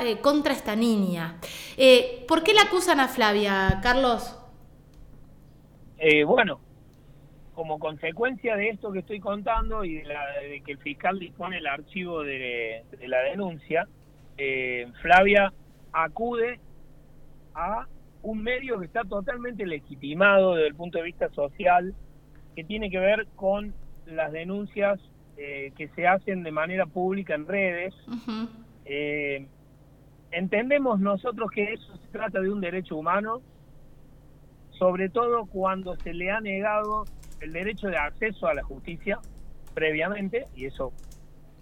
eh, 0.00 0.18
contra 0.20 0.52
esta 0.52 0.76
niña. 0.76 1.38
Eh, 1.76 2.24
¿Por 2.28 2.42
qué 2.42 2.52
la 2.54 2.62
acusan 2.62 3.00
a 3.00 3.08
Flavia, 3.08 3.80
Carlos? 3.82 4.38
Eh, 5.98 6.24
bueno, 6.24 6.60
como 7.54 7.78
consecuencia 7.78 8.56
de 8.56 8.70
esto 8.70 8.92
que 8.92 9.00
estoy 9.00 9.20
contando 9.20 9.84
y 9.84 9.96
de, 9.96 10.62
que 10.64 10.72
el 10.72 10.78
fiscal 10.78 11.18
dispone 11.18 11.58
el 11.58 11.66
archivo 11.66 12.22
de, 12.22 12.84
de 12.98 13.08
la 13.08 13.20
denuncia, 13.20 13.86
Flavia 15.00 15.52
acude 15.92 16.58
a 17.54 17.86
un 18.22 18.42
medio 18.42 18.78
que 18.78 18.86
está 18.86 19.02
totalmente 19.04 19.66
legitimado 19.66 20.54
desde 20.54 20.68
el 20.68 20.74
punto 20.74 20.98
de 20.98 21.04
vista 21.04 21.28
social, 21.30 21.94
que 22.56 22.64
tiene 22.64 22.90
que 22.90 22.98
ver 22.98 23.26
con 23.36 23.74
las 24.06 24.32
denuncias 24.32 24.98
eh, 25.36 25.72
que 25.76 25.88
se 25.88 26.06
hacen 26.06 26.42
de 26.42 26.52
manera 26.52 26.86
pública 26.86 27.34
en 27.34 27.46
redes. 27.46 27.94
Eh, 28.84 29.46
entendemos 30.32 30.98
nosotros 30.98 31.50
que 31.50 31.74
eso 31.74 31.96
se 31.96 32.08
trata 32.08 32.40
de 32.40 32.50
un 32.50 32.60
derecho 32.60 32.96
humano, 32.96 33.40
sobre 34.70 35.08
todo 35.08 35.46
cuando 35.46 35.94
se 35.96 36.12
le 36.12 36.30
ha 36.30 36.40
negado 36.40 37.04
el 37.40 37.52
derecho 37.52 37.88
de 37.88 37.98
acceso 37.98 38.46
a 38.46 38.54
la 38.54 38.62
justicia 38.62 39.20
previamente, 39.74 40.46
y 40.56 40.66
eso 40.66 40.92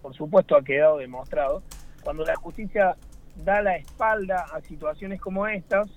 por 0.00 0.14
supuesto 0.14 0.56
ha 0.56 0.64
quedado 0.64 0.98
demostrado, 0.98 1.62
cuando 2.02 2.24
la 2.24 2.36
justicia 2.36 2.96
da 3.44 3.60
la 3.60 3.76
espalda 3.76 4.46
a 4.52 4.60
situaciones 4.62 5.20
como 5.20 5.46
estas, 5.46 5.90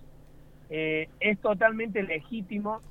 eh, 0.69 1.09
es 1.19 1.39
totalmente 1.39 2.03
legítimo 2.03 2.81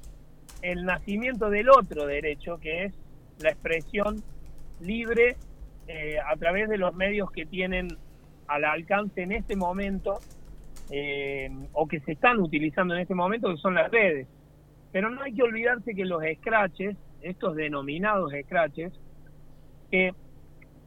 el 0.62 0.84
nacimiento 0.84 1.50
del 1.50 1.68
otro 1.68 2.06
derecho, 2.06 2.58
que 2.58 2.84
es 2.84 2.94
la 3.40 3.50
expresión 3.50 4.22
libre 4.80 5.36
eh, 5.88 6.18
a 6.20 6.36
través 6.36 6.68
de 6.68 6.78
los 6.78 6.94
medios 6.94 7.30
que 7.32 7.44
tienen 7.44 7.88
al 8.52 8.64
alcance 8.64 9.22
en 9.22 9.32
este 9.32 9.56
momento 9.56 10.20
eh, 10.90 11.50
o 11.72 11.88
que 11.88 12.00
se 12.00 12.12
están 12.12 12.38
utilizando 12.38 12.94
en 12.94 13.00
este 13.00 13.14
momento, 13.14 13.50
que 13.50 13.56
son 13.56 13.74
las 13.74 13.90
redes. 13.90 14.28
Pero 14.92 15.08
no 15.08 15.22
hay 15.22 15.32
que 15.32 15.42
olvidarse 15.42 15.94
que 15.94 16.04
los 16.04 16.22
scratches, 16.38 16.96
estos 17.22 17.56
denominados 17.56 18.32
scratches, 18.44 18.92
que 19.90 20.12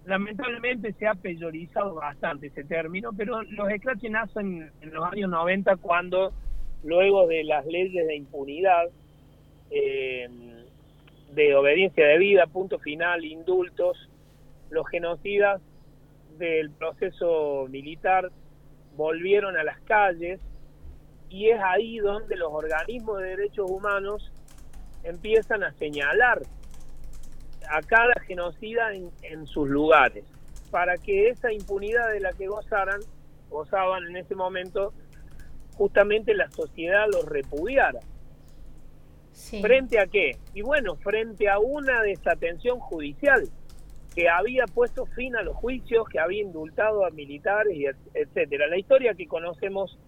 lamentablemente 0.05 0.93
se 0.93 1.07
ha 1.07 1.15
peyorizado 1.15 1.95
bastante 1.95 2.47
ese 2.47 2.63
término, 2.63 3.11
pero 3.17 3.41
los 3.41 3.67
scratches 3.77 4.11
nacen 4.11 4.71
en 4.81 4.93
los 4.93 5.03
años 5.11 5.31
90 5.31 5.77
cuando 5.77 6.33
luego 6.83 7.25
de 7.25 7.43
las 7.45 7.65
leyes 7.65 8.05
de 8.05 8.15
impunidad, 8.15 8.85
eh, 9.71 10.29
de 11.33 11.55
obediencia 11.55 12.05
de 12.05 12.19
vida, 12.19 12.45
punto 12.45 12.77
final, 12.77 13.25
indultos, 13.25 14.07
los 14.69 14.87
genocidas 14.87 15.61
del 16.37 16.71
proceso 16.71 17.67
militar 17.69 18.31
volvieron 18.95 19.57
a 19.57 19.63
las 19.63 19.79
calles 19.81 20.39
y 21.29 21.49
es 21.49 21.59
ahí 21.61 21.97
donde 21.97 22.35
los 22.35 22.51
organismos 22.51 23.19
de 23.19 23.29
derechos 23.29 23.69
humanos 23.69 24.31
empiezan 25.03 25.63
a 25.63 25.73
señalar 25.73 26.41
a 27.69 27.81
cada 27.81 28.13
genocida 28.27 28.93
en, 28.93 29.47
sus 29.47 29.67
lugares, 29.67 30.23
para 30.71 30.97
que 30.97 31.29
esa 31.29 31.51
impunidad 31.51 32.11
de 32.11 32.19
la 32.19 32.31
que 32.33 32.47
gozaran, 32.47 32.99
gozaban 33.49 34.05
en 34.07 34.17
ese 34.17 34.35
momento, 34.35 34.93
justamente 35.75 36.33
la 36.35 36.49
sociedad 36.51 37.07
los 37.11 37.25
repudiara. 37.25 37.99
¿Frente 39.33 39.99
a 39.99 40.07
qué? 40.07 40.37
Y 40.53 40.61
bueno, 40.61 40.95
frente 40.95 41.49
a 41.49 41.59
una 41.59 42.01
desatención 42.01 42.79
judicial 42.79 43.49
que 44.15 44.29
había 44.29 44.65
puesto 44.65 45.05
fin 45.07 45.35
a 45.35 45.43
los 45.43 45.55
juicios, 45.57 46.07
que 46.07 46.19
había 46.19 46.41
indultado 46.41 47.05
a 47.05 47.09
militares, 47.09 47.75
y 47.75 47.85
etcétera. 48.13 48.67
La 48.67 48.77
historia 48.77 49.13
que 49.13 49.27
conocemos 49.27 49.99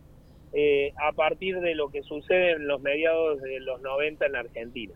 eh, 0.53 0.93
a 0.97 1.11
partir 1.11 1.59
de 1.59 1.75
lo 1.75 1.89
que 1.89 2.03
sucede 2.03 2.53
en 2.53 2.67
los 2.67 2.81
mediados 2.81 3.41
de 3.41 3.59
los 3.59 3.81
90 3.81 4.25
en 4.25 4.35
Argentina. 4.37 4.93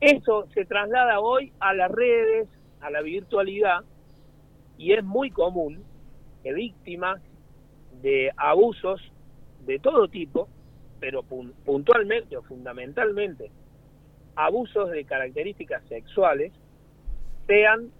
Eso 0.00 0.48
se 0.52 0.64
traslada 0.64 1.20
hoy 1.20 1.52
a 1.60 1.72
las 1.72 1.90
redes, 1.90 2.48
a 2.80 2.90
la 2.90 3.00
virtualidad, 3.00 3.84
y 4.76 4.92
es 4.92 5.04
muy 5.04 5.30
común 5.30 5.84
que 6.42 6.52
víctimas 6.52 7.22
de 8.02 8.32
abusos 8.36 9.00
de 9.64 9.78
todo 9.78 10.08
tipo, 10.08 10.48
pero 10.98 11.22
puntualmente 11.22 12.36
o 12.36 12.42
fundamentalmente 12.42 13.50
abusos 14.34 14.90
de 14.90 15.04
características 15.04 15.84
sexuales, 15.88 16.52
sean 17.46 17.90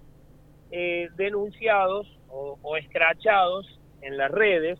eh, 0.70 1.08
denunciados 1.16 2.06
o, 2.28 2.76
escrachados 2.76 3.78
en 4.02 4.16
las 4.16 4.30
redes, 4.30 4.78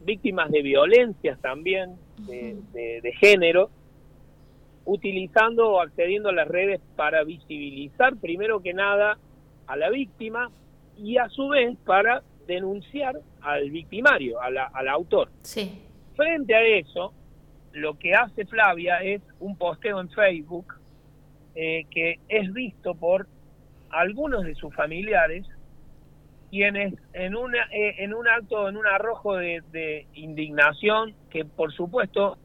víctimas 0.00 0.50
de 0.50 0.60
violencias 0.60 1.40
también 1.40 1.94
de, 2.26 3.12
género, 3.20 3.70
utilizando 4.84 5.70
o 5.70 5.80
accediendo 5.80 6.30
a 6.30 6.32
las 6.32 6.48
redes 6.48 6.80
para 6.96 7.22
visibilizar 7.22 8.16
primero 8.16 8.60
que 8.60 8.74
nada 8.74 9.18
a 9.68 9.76
la 9.76 9.88
víctima 9.90 10.50
y 10.96 11.16
a 11.16 11.28
su 11.28 11.48
vez 11.48 11.76
para 11.86 12.24
denunciar 12.48 13.20
al 13.40 13.70
victimario, 13.70 14.40
al 14.40 14.88
autor. 14.88 15.30
Sí. 15.42 15.80
Frente 16.16 16.54
a 16.56 16.62
eso, 16.62 17.12
lo 17.72 17.98
que 17.98 18.14
hace 18.14 18.46
Flavia 18.46 18.98
es 18.98 19.22
un 19.38 19.56
posteo 19.56 20.00
en 20.00 20.10
Facebook 20.10 20.74
eh, 21.54 21.86
que 21.90 22.18
es 22.28 22.52
visto 22.52 22.94
por 22.94 23.28
algunos 23.94 24.44
de 24.44 24.54
sus 24.54 24.74
familiares 24.74 25.46
quienes 26.50 26.94
en 27.12 27.34
una 27.34 27.64
eh, 27.72 27.96
en 27.98 28.14
un 28.14 28.28
acto 28.28 28.68
en 28.68 28.76
un 28.76 28.86
arrojo 28.86 29.36
de, 29.36 30.06
indignación 30.14 31.14
que 31.30 31.44
por 31.44 31.72
supuesto 31.72 32.38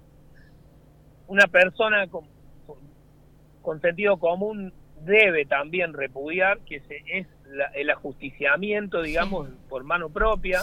una 1.28 1.48
persona 1.48 2.08
con, 2.08 2.26
con 3.62 3.82
sentido 3.82 4.18
común 4.18 4.74
debe 5.02 5.46
también 5.46 5.94
repudiar 5.94 6.60
que 6.62 6.82
es 7.08 7.28
el 7.76 7.90
ajusticiamiento 7.90 9.02
digamos 9.02 9.50
por 9.70 9.84
mano 9.84 10.10
propia 10.10 10.62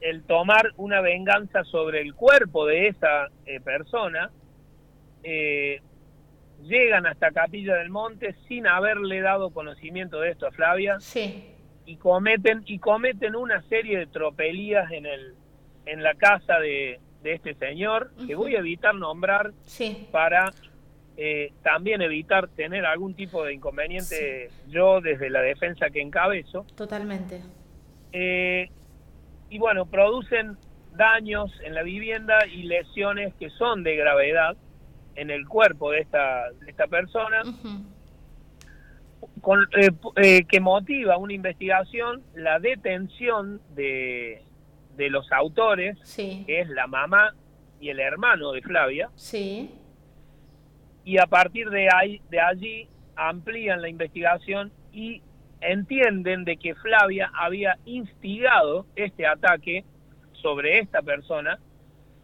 el, 0.00 0.22
tomar 0.24 0.70
una 0.76 1.00
venganza 1.00 1.64
sobre 1.64 2.00
el 2.02 2.14
cuerpo 2.14 2.66
de 2.66 2.88
esa 2.88 3.28
eh, 3.46 3.60
persona 3.60 4.30
eh, 5.24 5.80
llegan 6.62 7.06
hasta 7.06 7.32
Capilla 7.32 7.76
del 7.76 7.90
Monte 7.90 8.34
sin 8.48 8.66
haberle 8.66 9.20
dado 9.20 9.50
conocimiento 9.50 10.20
de 10.20 10.30
esto 10.30 10.46
a 10.46 10.52
Flavia. 10.52 11.00
Sí. 11.00 11.48
Y 11.84 11.96
cometen, 11.96 12.62
y 12.66 12.78
cometen 12.78 13.34
una 13.34 13.62
serie 13.62 13.98
de 13.98 14.06
tropelías 14.06 14.90
en 14.92 15.06
el, 15.06 15.34
en 15.86 16.02
la 16.02 16.14
casa 16.14 16.58
de, 16.58 17.00
este 17.24 17.54
señor, 17.54 18.10
que 18.26 18.34
voy 18.34 18.56
a 18.56 18.60
evitar 18.60 18.94
nombrar 18.94 19.52
para 20.10 20.50
eh, 21.16 21.52
también 21.62 22.02
evitar 22.02 22.48
tener 22.48 22.84
algún 22.84 23.14
tipo 23.14 23.44
de 23.44 23.54
inconveniente 23.54 24.50
yo 24.68 25.00
desde 25.00 25.30
la 25.30 25.40
defensa 25.40 25.90
que 25.90 26.00
encabezo. 26.00 26.66
Totalmente. 26.74 27.40
Eh, 28.12 28.70
y 29.50 29.58
bueno, 29.58 29.86
producen 29.86 30.56
daños 30.96 31.52
en 31.64 31.74
la 31.74 31.82
vivienda 31.82 32.46
y 32.46 32.64
lesiones 32.64 33.34
que 33.34 33.50
son 33.50 33.82
de 33.82 33.96
gravedad 33.96 34.56
en 35.14 35.30
el 35.30 35.46
cuerpo 35.46 35.90
de 35.90 36.00
esta, 36.00 36.50
de 36.52 36.70
esta 36.70 36.86
persona, 36.86 37.42
con, 39.40 39.66
eh, 39.76 39.90
eh, 40.16 40.44
que 40.44 40.60
motiva 40.60 41.16
una 41.16 41.32
investigación, 41.32 42.22
la 42.34 42.58
detención 42.58 43.60
de, 43.74 44.42
de 44.96 45.10
los 45.10 45.30
autores, 45.32 45.98
que 46.16 46.60
es 46.60 46.68
la 46.68 46.86
mamá 46.86 47.34
y 47.80 47.90
el 47.90 48.00
hermano 48.00 48.52
de 48.52 48.62
Flavia. 48.62 49.10
Sí. 49.16 49.70
Y 51.04 51.18
a 51.18 51.26
partir 51.26 51.68
de, 51.70 51.88
ahí, 51.92 52.22
de 52.30 52.40
allí 52.40 52.88
amplían 53.16 53.82
la 53.82 53.88
investigación 53.88 54.72
y 54.92 55.22
entienden 55.60 56.44
de 56.44 56.56
que 56.56 56.74
Flavia 56.74 57.30
había 57.34 57.78
instigado 57.84 58.86
este 58.96 59.26
ataque 59.26 59.84
sobre 60.32 60.78
esta 60.78 61.02
persona 61.02 61.58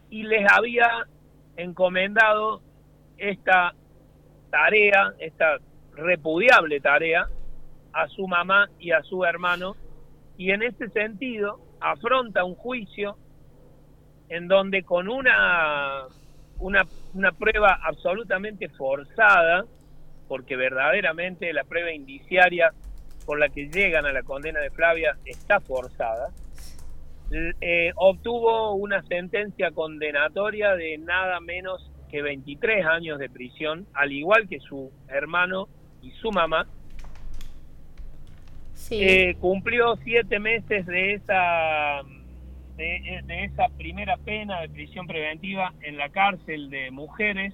y 0.09 0.23
les 0.23 0.45
había 0.51 1.07
encomendado 1.55 2.61
esta 3.19 3.73
tarea, 4.49 5.13
esta 5.19 5.57
repudiable 5.93 6.79
tarea, 6.79 7.27
a 7.93 8.07
su 8.07 8.27
mamá 8.27 8.69
y 8.79 8.91
a 8.91 9.01
su 9.03 9.23
hermano, 9.25 9.75
y 10.37 10.51
en 10.51 10.63
ese 10.63 10.89
sentido 10.89 11.59
afronta 11.79 12.43
un 12.43 12.55
juicio 12.55 13.17
en 14.29 14.47
donde 14.47 14.83
con 14.83 15.09
una, 15.09 16.05
una, 16.59 17.31
prueba 17.37 17.79
absolutamente 17.83 18.69
forzada, 18.69 19.65
porque 20.27 20.55
verdaderamente 20.55 21.51
la 21.51 21.63
prueba 21.63 21.91
indiciaria 21.91 22.71
por 23.25 23.39
la 23.39 23.49
que 23.49 23.69
llegan 23.69 24.05
a 24.05 24.13
la 24.13 24.23
condena 24.23 24.59
de 24.59 24.69
Flavia 24.69 25.17
está 25.25 25.59
forzada, 25.59 26.29
eh, 27.61 27.91
obtuvo 27.95 28.73
una 28.73 29.03
sentencia 29.03 29.71
condenatoria 29.71 30.75
de 30.75 30.97
nada 30.97 31.39
menos 31.39 31.91
que 32.09 32.21
23 32.21 32.85
años 32.85 33.19
de 33.19 33.29
prisión, 33.29 33.87
al 33.93 34.11
igual 34.11 34.47
que 34.47 34.59
su 34.59 34.91
hermano 35.07 35.67
y 36.01 36.11
su 36.11 36.31
mamá. 36.31 36.67
Eh, 38.91 39.35
cumplió 39.39 39.95
siete 39.97 40.39
meses 40.39 40.85
de 40.85 41.13
esa 41.13 42.01
de, 42.75 43.43
esa 43.43 43.67
primera 43.77 44.17
pena 44.17 44.61
de 44.61 44.69
prisión 44.69 45.05
preventiva 45.05 45.73
en 45.81 45.97
la 45.97 46.09
cárcel 46.09 46.69
de 46.69 46.91
mujeres 46.91 47.53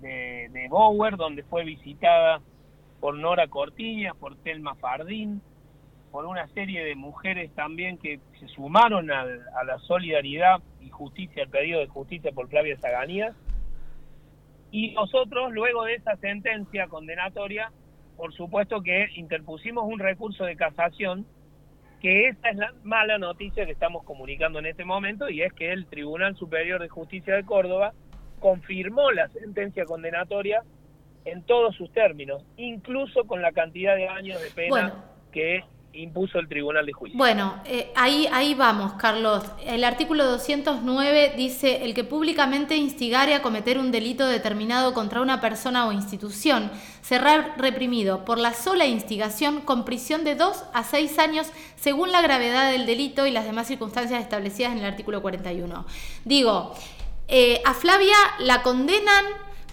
de, 0.00 0.48
de 0.52 0.68
Bower, 0.68 1.16
donde 1.16 1.42
fue 1.44 1.64
visitada 1.64 2.40
por 3.00 3.14
Nora 3.16 3.46
Cortilla, 3.48 4.14
por 4.14 4.36
Telma 4.36 4.74
Fardín, 4.76 5.42
por 6.10 6.24
una 6.24 6.48
serie 6.48 6.82
de 6.84 6.94
mujeres 6.94 7.50
también 7.54 7.98
que 7.98 8.20
se 8.40 8.48
sumaron 8.48 9.10
a 9.10 9.24
la 9.26 9.78
solidaridad 9.80 10.62
y 10.80 10.88
justicia, 10.88 11.42
al 11.42 11.50
pedido 11.50 11.80
de 11.80 11.88
justicia 11.88 12.32
por 12.32 12.48
Flavia 12.48 12.78
Zaganías. 12.78 13.36
Y 14.74 14.90
nosotros, 14.90 15.52
luego 15.52 15.84
de 15.84 15.94
esa 15.94 16.16
sentencia 16.16 16.88
condenatoria, 16.88 17.70
por 18.16 18.34
supuesto 18.34 18.82
que 18.82 19.06
interpusimos 19.14 19.84
un 19.84 20.00
recurso 20.00 20.42
de 20.46 20.56
casación, 20.56 21.24
que 22.00 22.26
esa 22.26 22.48
es 22.48 22.56
la 22.56 22.74
mala 22.82 23.16
noticia 23.16 23.66
que 23.66 23.70
estamos 23.70 24.02
comunicando 24.02 24.58
en 24.58 24.66
este 24.66 24.84
momento, 24.84 25.30
y 25.30 25.42
es 25.42 25.52
que 25.52 25.70
el 25.70 25.86
Tribunal 25.86 26.34
Superior 26.34 26.82
de 26.82 26.88
Justicia 26.88 27.36
de 27.36 27.44
Córdoba 27.44 27.92
confirmó 28.40 29.12
la 29.12 29.28
sentencia 29.28 29.84
condenatoria 29.84 30.64
en 31.24 31.44
todos 31.44 31.76
sus 31.76 31.92
términos, 31.92 32.44
incluso 32.56 33.28
con 33.28 33.42
la 33.42 33.52
cantidad 33.52 33.94
de 33.94 34.08
años 34.08 34.42
de 34.42 34.50
pena 34.50 35.04
que 35.30 35.62
impuso 35.94 36.38
el 36.38 36.48
Tribunal 36.48 36.86
de 36.86 36.92
Juicio. 36.92 37.16
Bueno, 37.16 37.60
eh, 37.64 37.92
ahí, 37.94 38.28
ahí 38.32 38.54
vamos, 38.54 38.94
Carlos. 38.94 39.44
El 39.64 39.84
artículo 39.84 40.24
209 40.24 41.34
dice, 41.36 41.84
el 41.84 41.94
que 41.94 42.04
públicamente 42.04 42.76
instigare 42.76 43.34
a 43.34 43.42
cometer 43.42 43.78
un 43.78 43.90
delito 43.90 44.26
determinado 44.26 44.94
contra 44.94 45.20
una 45.20 45.40
persona 45.40 45.86
o 45.86 45.92
institución 45.92 46.70
será 47.02 47.54
reprimido 47.56 48.24
por 48.24 48.38
la 48.38 48.54
sola 48.54 48.86
instigación 48.86 49.60
con 49.60 49.84
prisión 49.84 50.24
de 50.24 50.34
2 50.34 50.64
a 50.72 50.84
6 50.84 51.18
años 51.18 51.48
según 51.76 52.12
la 52.12 52.22
gravedad 52.22 52.70
del 52.70 52.86
delito 52.86 53.26
y 53.26 53.30
las 53.30 53.44
demás 53.44 53.68
circunstancias 53.68 54.20
establecidas 54.20 54.72
en 54.72 54.78
el 54.78 54.84
artículo 54.84 55.22
41. 55.22 55.86
Digo, 56.24 56.74
eh, 57.28 57.62
a 57.64 57.74
Flavia 57.74 58.16
la 58.40 58.62
condenan, 58.62 59.24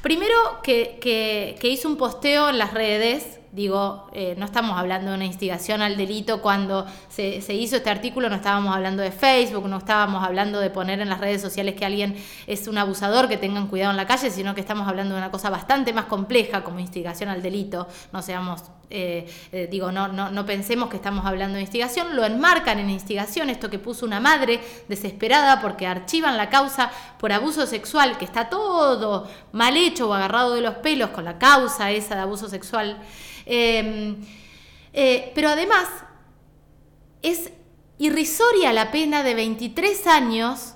primero 0.02 0.36
que, 0.64 1.00
que 1.02 1.68
hizo 1.70 1.90
un 1.90 1.98
posteo 1.98 2.50
en 2.50 2.58
las 2.58 2.74
redes 2.74 3.41
Digo, 3.52 4.08
eh, 4.14 4.36
no 4.38 4.46
estamos 4.46 4.78
hablando 4.78 5.10
de 5.10 5.18
una 5.18 5.26
instigación 5.26 5.82
al 5.82 5.98
delito 5.98 6.42
cuando 6.42 6.86
se, 7.10 7.42
se, 7.42 7.54
hizo 7.54 7.76
este 7.76 7.90
artículo, 7.90 8.30
no 8.30 8.38
estábamos 8.38 8.74
hablando 8.74 9.04
de 9.04 9.12
Facebook, 9.12 9.68
no 9.68 9.80
estábamos 9.80 10.24
hablando 10.24 10.62
de 10.62 10.70
poner 10.70 11.02
en 11.02 11.10
las 11.10 11.20
redes 11.20 11.42
sociales 11.42 11.76
que 11.76 11.84
alguien 11.84 12.16
es 12.48 12.70
un 12.70 12.78
abusador, 12.78 13.28
que 13.28 13.36
tengan 13.36 13.68
cuidado 13.68 13.92
en 13.92 13.98
la 13.98 14.08
calle, 14.08 14.32
sino 14.32 14.56
que 14.56 14.62
estamos 14.62 14.88
hablando 14.88 15.16
de 15.16 15.20
una 15.20 15.32
cosa 15.32 15.50
bastante 15.50 15.92
más 15.92 16.06
compleja 16.06 16.64
como 16.64 16.80
instigación 16.80 17.30
al 17.30 17.42
delito. 17.42 17.90
No 18.14 18.22
seamos, 18.22 18.64
eh, 18.92 19.26
eh, 19.52 19.68
digo, 19.72 19.92
no, 19.92 20.10
no, 20.10 20.30
no 20.30 20.46
pensemos 20.46 20.90
que 20.90 20.98
estamos 20.98 21.26
hablando 21.26 21.56
de 21.56 21.62
instigación, 21.62 22.16
lo 22.16 22.26
enmarcan 22.26 22.78
en 22.78 22.90
instigación, 22.90 23.50
esto 23.50 23.70
que 23.70 23.80
puso 23.80 24.06
una 24.06 24.20
madre 24.20 24.60
desesperada 24.90 25.62
porque 25.62 25.88
archivan 25.88 26.36
la 26.36 26.50
causa 26.50 26.92
por 27.18 27.32
abuso 27.32 27.66
sexual, 27.66 28.18
que 28.18 28.26
está 28.26 28.50
todo 28.50 29.30
mal 29.54 29.78
hecho 29.78 30.10
o 30.10 30.14
agarrado 30.14 30.54
de 30.56 30.62
los 30.62 30.76
pelos 30.76 31.12
con 31.12 31.24
la 31.24 31.40
causa 31.40 31.92
esa 31.92 32.16
de 32.16 32.22
abuso 32.22 32.50
sexual. 32.50 33.02
Em, 33.46 34.18
eh, 34.94 35.32
pero 35.34 35.50
además 35.50 35.88
es 37.22 37.52
irrisoria 37.98 38.74
la 38.74 38.92
pena 38.92 39.24
de 39.24 39.36
23 39.36 40.08
años 40.08 40.74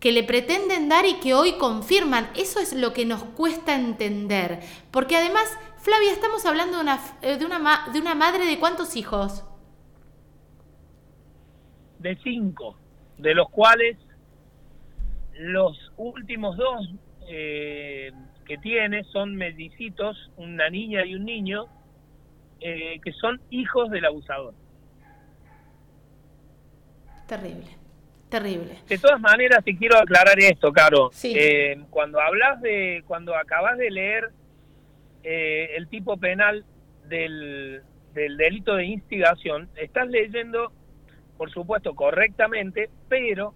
que 0.00 0.12
le 0.12 0.22
pretenden 0.22 0.90
dar 0.90 1.06
y 1.06 1.14
que 1.14 1.32
hoy 1.32 1.54
confirman. 1.54 2.30
Eso 2.34 2.60
es 2.60 2.74
lo 2.74 2.92
que 2.92 3.06
nos 3.06 3.24
cuesta 3.24 3.74
entender. 3.74 4.60
Porque 4.90 5.16
además, 5.16 5.48
Flavia, 5.84 6.12
estamos 6.12 6.46
hablando 6.46 6.78
de 6.78 6.82
una, 6.82 6.98
eh, 7.20 7.36
de 7.36 7.44
una, 7.44 7.88
de 7.92 8.00
una 8.00 8.14
madre 8.14 8.46
de 8.46 8.58
cuántos 8.58 8.96
hijos? 8.96 9.44
De 11.98 12.16
cinco, 12.24 12.78
de 13.18 13.34
los 13.34 13.50
cuales 13.50 13.98
los 15.34 15.92
últimos 15.98 16.56
dos 16.56 16.88
eh, 17.28 18.12
que 18.46 18.56
tiene 18.56 19.04
son 19.04 19.36
mellicitos, 19.36 20.30
una 20.38 20.70
niña 20.70 21.04
y 21.04 21.16
un 21.16 21.26
niño, 21.26 21.66
eh, 22.60 22.98
que 23.04 23.12
son 23.12 23.38
hijos 23.50 23.90
del 23.90 24.06
abusador. 24.06 24.54
Terrible, 27.28 27.76
terrible. 28.30 28.78
De 28.88 28.96
todas 28.96 29.20
maneras, 29.20 29.62
te 29.62 29.76
quiero 29.76 29.98
aclarar 29.98 30.40
esto, 30.40 30.72
Caro. 30.72 31.10
Eh, 31.22 31.78
cuando 31.90 32.22
hablas 32.22 32.62
de, 32.62 33.04
cuando 33.06 33.36
acabas 33.36 33.76
de 33.76 33.90
leer 33.90 34.30
eh, 35.24 35.70
el 35.76 35.88
tipo 35.88 36.16
penal 36.16 36.64
del, 37.08 37.82
del 38.12 38.36
delito 38.36 38.76
de 38.76 38.84
instigación, 38.84 39.68
estás 39.76 40.08
leyendo, 40.08 40.72
por 41.36 41.50
supuesto, 41.50 41.94
correctamente, 41.94 42.90
pero 43.08 43.54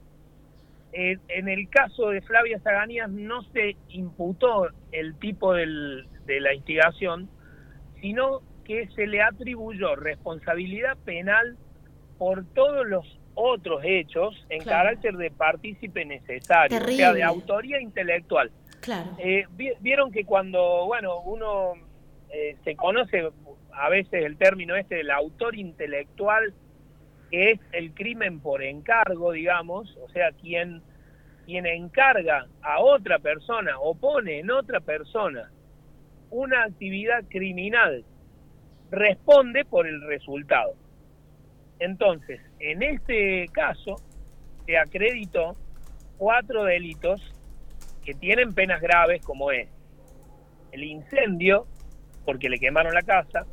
en 0.92 1.48
el 1.48 1.68
caso 1.68 2.08
de 2.08 2.22
Flavia 2.22 2.58
Zaganías 2.60 3.10
no 3.10 3.42
se 3.52 3.76
imputó 3.90 4.68
el 4.90 5.14
tipo 5.18 5.52
del, 5.52 6.08
de 6.24 6.40
la 6.40 6.54
instigación, 6.54 7.28
sino 8.00 8.40
que 8.64 8.88
se 8.94 9.06
le 9.06 9.22
atribuyó 9.22 9.96
responsabilidad 9.96 10.96
penal 11.04 11.56
por 12.18 12.44
todos 12.54 12.86
los 12.86 13.18
otros 13.34 13.82
hechos 13.84 14.34
en 14.48 14.64
carácter 14.64 15.16
de 15.16 15.30
partícipe 15.30 16.04
necesario, 16.04 16.76
o 16.76 16.88
sea, 16.88 17.12
de 17.12 17.22
autoría 17.22 17.80
intelectual. 17.80 18.50
Eh, 19.18 19.44
vieron 19.80 20.10
que 20.12 20.24
cuando, 20.24 20.86
bueno, 20.86 21.20
uno 21.20 21.74
eh, 22.30 22.56
se 22.64 22.76
conoce 22.76 23.30
a 23.72 23.88
veces 23.88 24.24
el 24.24 24.36
término 24.36 24.76
este 24.76 24.96
del 24.96 25.10
autor 25.10 25.56
intelectual, 25.56 26.52
que 27.30 27.52
es 27.52 27.60
el 27.72 27.92
crimen 27.92 28.40
por 28.40 28.62
encargo, 28.62 29.32
digamos, 29.32 29.96
o 30.02 30.08
sea, 30.10 30.32
quien, 30.32 30.82
quien 31.46 31.66
encarga 31.66 32.46
a 32.62 32.80
otra 32.80 33.18
persona 33.18 33.78
o 33.78 33.94
pone 33.94 34.40
en 34.40 34.50
otra 34.50 34.80
persona 34.80 35.50
una 36.30 36.64
actividad 36.64 37.24
criminal 37.28 38.04
responde 38.90 39.64
por 39.64 39.86
el 39.86 40.02
resultado. 40.06 40.74
Entonces, 41.78 42.40
en 42.58 42.82
este 42.82 43.46
caso, 43.52 43.96
se 44.66 44.76
acreditó 44.76 45.56
cuatro 46.16 46.64
delitos 46.64 47.20
que 48.08 48.14
tienen 48.14 48.54
penas 48.54 48.80
graves 48.80 49.22
como 49.22 49.50
es 49.50 49.68
el 50.72 50.82
incendio, 50.82 51.66
porque 52.24 52.48
le 52.48 52.58
quemaron 52.58 52.94
la 52.94 53.02
casa, 53.02 53.44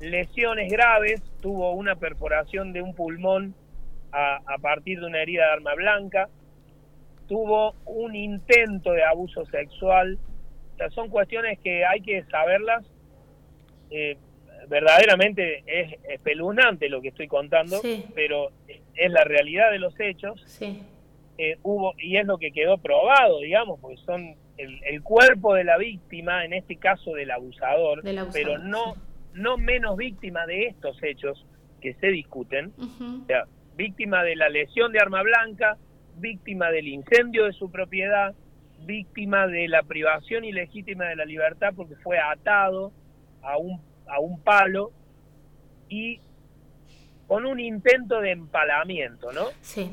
lesiones 0.00 0.72
graves, 0.72 1.22
tuvo 1.42 1.72
una 1.72 1.94
perforación 1.96 2.72
de 2.72 2.80
un 2.80 2.94
pulmón 2.94 3.54
a, 4.10 4.36
a 4.36 4.56
partir 4.56 5.00
de 5.00 5.06
una 5.06 5.20
herida 5.20 5.44
de 5.44 5.52
arma 5.52 5.74
blanca, 5.74 6.30
tuvo 7.26 7.74
un 7.84 8.16
intento 8.16 8.92
de 8.92 9.04
abuso 9.04 9.44
sexual, 9.44 10.18
o 10.72 10.76
sea, 10.78 10.88
son 10.88 11.10
cuestiones 11.10 11.58
que 11.58 11.84
hay 11.84 12.00
que 12.00 12.24
saberlas. 12.30 12.86
Eh, 13.90 14.16
verdaderamente 14.68 15.62
es 15.66 15.94
espeluznante 16.08 16.88
lo 16.88 17.02
que 17.02 17.08
estoy 17.08 17.28
contando, 17.28 17.82
pero 18.14 18.48
es 18.94 19.10
la 19.10 19.24
realidad 19.24 19.70
de 19.72 19.78
los 19.78 19.92
hechos. 20.00 20.40
Eh, 21.40 21.56
hubo 21.62 21.94
y 21.98 22.16
es 22.16 22.26
lo 22.26 22.36
que 22.36 22.50
quedó 22.50 22.78
probado, 22.78 23.40
digamos, 23.40 23.78
porque 23.80 23.96
son 23.98 24.34
el, 24.56 25.02
cuerpo 25.02 25.54
de 25.54 25.62
la 25.62 25.78
víctima, 25.78 26.44
en 26.44 26.52
este 26.52 26.76
caso 26.76 27.12
del 27.12 27.30
abusador, 27.30 28.02
pero 28.32 28.58
no 28.58 28.96
no 29.34 29.56
menos 29.56 29.96
víctima 29.96 30.46
de 30.46 30.66
estos 30.66 31.00
hechos 31.00 31.46
que 31.80 31.94
se 31.94 32.08
discuten, 32.08 32.72
o 32.76 33.24
sea, 33.26 33.44
víctima 33.76 34.24
de 34.24 34.34
la 34.34 34.48
lesión 34.48 34.90
de 34.90 34.98
arma 34.98 35.22
blanca, 35.22 35.76
víctima 36.16 36.72
del 36.72 36.88
incendio 36.88 37.44
de 37.44 37.52
su 37.52 37.70
propiedad, 37.70 38.34
víctima 38.84 39.46
de 39.46 39.68
la 39.68 39.84
privación 39.84 40.44
ilegítima 40.44 41.04
de 41.04 41.14
la 41.16 41.24
libertad 41.24 41.72
porque 41.76 41.94
fue 41.96 42.18
atado 42.18 42.92
a 43.42 43.56
un 43.58 43.80
a 44.08 44.18
un 44.20 44.40
palo 44.40 44.90
y 45.88 46.20
con 47.28 47.44
un 47.44 47.60
intento 47.60 48.20
de 48.20 48.30
empalamiento, 48.32 49.32
¿no? 49.32 49.48
Sí, 49.60 49.92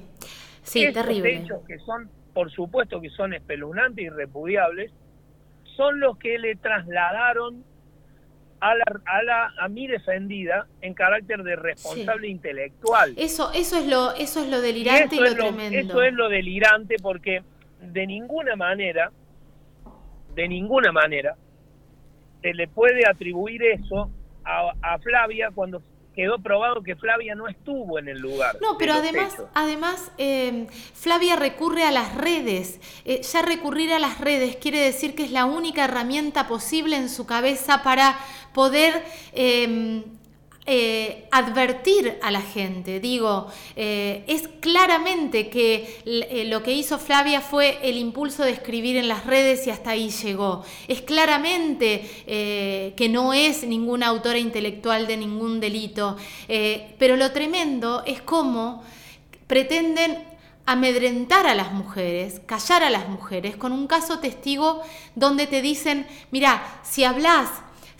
sí, 0.66 0.92
terrible. 0.92 1.38
hechos 1.38 1.62
que 1.68 1.80
son, 1.80 2.10
por 2.34 2.52
supuesto 2.52 3.02
que 3.02 3.10
son 3.10 3.34
espeluznantes 3.34 4.06
y 4.06 4.10
repudiables, 4.10 4.92
son 5.76 6.00
los 6.00 6.18
que 6.18 6.38
le 6.40 6.56
trasladaron 6.56 7.64
a, 8.60 8.76
la, 8.76 8.86
a, 9.06 9.24
la, 9.24 9.54
a 9.60 9.68
mi 9.68 9.88
defendida 9.88 10.68
en 10.82 10.94
carácter 10.94 11.44
de 11.44 11.56
responsable 11.56 12.28
intelectual. 12.28 13.14
Eso, 13.18 13.52
eso 13.54 13.78
es 13.78 13.88
lo, 13.88 14.14
eso 14.14 14.42
es 14.42 14.50
lo 14.50 14.62
delirante 14.62 15.16
y, 15.16 15.20
lo, 15.20 15.36
tremendo. 15.36 15.78
Eso 15.78 16.02
es 16.02 16.14
lo 16.14 16.30
delirante 16.30 16.96
porque 17.02 17.44
de 17.82 18.08
ninguna 18.08 18.56
manera, 18.56 19.12
de 20.34 20.48
ninguna 20.48 20.92
manera, 20.92 21.36
se 22.42 22.54
le 22.54 22.68
puede 22.68 23.08
atribuir 23.08 23.64
eso 23.64 24.10
a, 24.44 24.98
Flavia 25.00 25.50
cuando 25.54 25.82
quedó 26.16 26.40
probado 26.40 26.82
que 26.82 26.96
Flavia 26.96 27.36
no 27.36 27.48
estuvo 27.48 28.00
en 28.00 28.08
el 28.08 28.20
lugar. 28.20 28.58
No, 28.62 28.78
pero 28.78 28.94
además, 28.94 29.36
además 29.54 30.12
eh, 30.18 30.68
Flavia 30.94 31.36
recurre 31.36 31.84
a 31.84 31.92
las 31.92 32.16
redes. 32.16 32.80
Eh, 33.06 33.22
ya 33.22 33.42
recurrir 33.42 33.92
a 33.94 34.00
las 34.00 34.20
redes 34.20 34.56
quiere 34.56 34.80
decir 34.80 35.16
que 35.16 35.26
es 35.26 35.32
la 35.32 35.46
única 35.46 35.84
herramienta 35.84 36.48
posible 36.48 36.96
en 36.96 37.10
su 37.10 37.26
cabeza 37.26 37.84
para 37.84 38.18
poder 38.54 39.04
eh, 39.34 40.04
eh, 40.68 41.28
advertir 41.30 42.18
a 42.24 42.32
la 42.32 42.42
gente. 42.42 43.00
Digo, 43.00 43.46
eh, 43.76 44.24
es 44.26 44.48
claramente 44.60 45.48
que 45.48 46.02
eh, 46.06 46.46
lo 46.48 46.64
que 46.64 46.74
hizo 46.74 46.98
Flavia 46.98 47.40
fue 47.40 47.78
el 47.84 48.00
impulso 48.00 48.42
de 48.42 48.50
escribir 48.50 48.98
en 48.98 49.08
las 49.08 49.28
redes 49.28 49.68
y 49.68 49.70
hasta 49.70 49.92
ahí 49.92 50.10
llegó. 50.10 50.66
Es 50.88 51.02
claramente 51.02 52.02
que 52.26 53.10
no 53.12 53.34
es 53.34 53.64
ninguna 53.64 54.08
autora 54.08 54.40
intelectual 54.40 55.06
de 55.06 55.18
ningún 55.18 55.60
delito. 55.60 56.18
pero 56.48 57.16
lo 57.16 57.32
tremendo 57.32 58.02
es 58.08 58.24
cómo 58.24 58.84
pretenden 59.46 60.24
amedrentar 60.66 61.46
a 61.46 61.54
las 61.54 61.74
mujeres, 61.74 62.42
callar 62.48 62.82
a 62.82 62.90
las 62.90 63.08
mujeres, 63.08 63.56
con 63.56 63.72
un 63.72 63.86
caso 63.86 64.18
testigo 64.18 64.82
donde 65.14 65.46
te 65.46 65.62
dicen, 65.62 66.08
mira, 66.32 66.82
si 66.82 67.04
hablas 67.04 67.50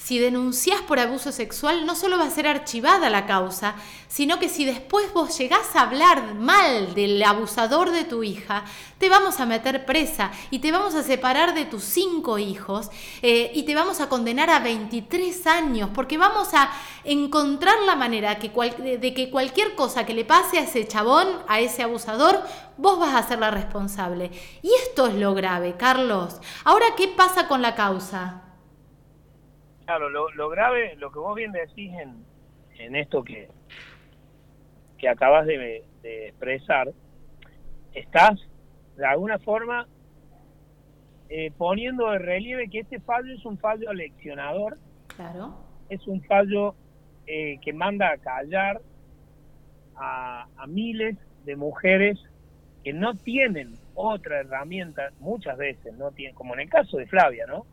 si 0.06 0.20
denuncias 0.20 0.82
por 0.82 1.00
abuso 1.00 1.32
sexual, 1.32 1.88
no 1.88 1.96
solo 1.96 2.20
va 2.20 2.26
a 2.26 2.30
ser 2.30 2.46
archivada 2.46 3.10
la 3.10 3.26
causa, 3.26 3.74
sino 4.08 4.38
que 4.38 4.50
si 4.50 4.64
después 4.64 5.12
vos 5.14 5.36
llegás 5.36 5.76
a 5.76 5.82
hablar 5.82 6.36
mal 6.36 6.94
del 6.94 7.24
abusador 7.24 7.90
de 7.90 8.04
tu 8.04 8.22
hija, 8.22 8.66
te 9.00 9.10
vamos 9.10 9.40
a 9.40 9.48
meter 9.48 9.84
presa 9.84 10.32
y 10.52 10.60
te 10.60 10.72
vamos 10.72 10.94
a 10.94 11.02
separar 11.02 11.56
de 11.56 11.66
tus 11.66 11.84
cinco 11.84 12.38
hijos 12.38 12.92
eh, 13.24 13.52
y 13.56 13.64
te 13.64 13.74
vamos 13.74 14.00
a 14.00 14.08
condenar 14.08 14.52
a 14.52 14.60
23 14.60 15.48
años, 15.48 15.90
porque 15.92 16.20
vamos 16.20 16.54
a 16.54 16.70
encontrar 17.04 17.82
la 17.88 17.96
manera 17.96 18.36
de 18.36 19.14
que 19.16 19.32
cualquier 19.32 19.74
cosa 19.74 20.06
que 20.06 20.14
le 20.14 20.24
pase 20.24 20.60
a 20.60 20.66
ese 20.66 20.88
chabón, 20.88 21.28
a 21.48 21.62
ese 21.62 21.82
abusador, 21.82 22.44
vos 22.78 23.00
vas 23.00 23.16
a 23.16 23.28
ser 23.28 23.40
la 23.40 23.50
responsable. 23.50 24.30
Y 24.62 24.70
esto 24.84 25.08
es 25.08 25.16
lo 25.16 25.34
grave, 25.34 25.74
Carlos. 25.80 26.36
Ahora, 26.64 26.86
¿qué 26.96 27.08
pasa 27.08 27.48
con 27.48 27.64
la 27.64 27.74
causa? 27.74 28.45
Claro, 29.86 30.10
lo, 30.10 30.50
grave, 30.50 30.96
lo 30.98 31.12
que 31.12 31.20
vos 31.20 31.36
bien 31.36 31.52
decís 31.52 31.92
en, 31.94 32.26
en 32.80 32.96
esto 32.96 33.24
que, 33.24 33.50
que 34.98 35.08
acabas 35.08 35.46
de, 35.46 35.84
expresar, 36.04 36.92
estás 37.94 38.40
de 38.96 39.06
alguna 39.06 39.40
forma 39.40 39.88
eh, 41.30 41.52
poniendo 41.58 42.12
de 42.12 42.20
relieve 42.20 42.70
que 42.70 42.80
este 42.80 43.00
fallo 43.00 43.34
es 43.34 43.46
un 43.46 43.58
fallo 43.58 43.92
leccionador. 43.94 44.78
Claro. 45.16 45.56
es 45.90 46.06
un 46.08 46.22
fallo 46.24 46.76
eh, 47.26 47.58
que 47.62 47.72
manda 47.74 48.12
a 48.12 48.18
callar 48.18 48.82
a, 49.96 50.48
miles 50.68 51.18
de 51.46 51.56
mujeres 51.56 52.20
que 52.84 52.92
no 52.92 53.16
tienen 53.16 53.76
otra 53.94 54.42
herramienta, 54.42 55.12
muchas 55.20 55.58
veces, 55.58 55.94
no 55.94 56.12
tienen, 56.12 56.36
como 56.36 56.54
en 56.54 56.62
el 56.62 56.70
caso 56.70 56.98
de 56.98 57.06
Flavia, 57.06 57.46
¿no? 57.48 57.66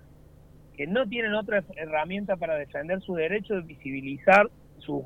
Que 0.76 0.87
no 0.87 1.06
tienen 1.08 1.35
otra 1.35 1.62
herramienta 1.76 2.37
para 2.37 2.56
defender 2.56 3.00
su 3.02 3.14
derecho 3.14 3.54
de 3.54 3.62
visibilizar 3.62 4.50
su, 4.78 5.04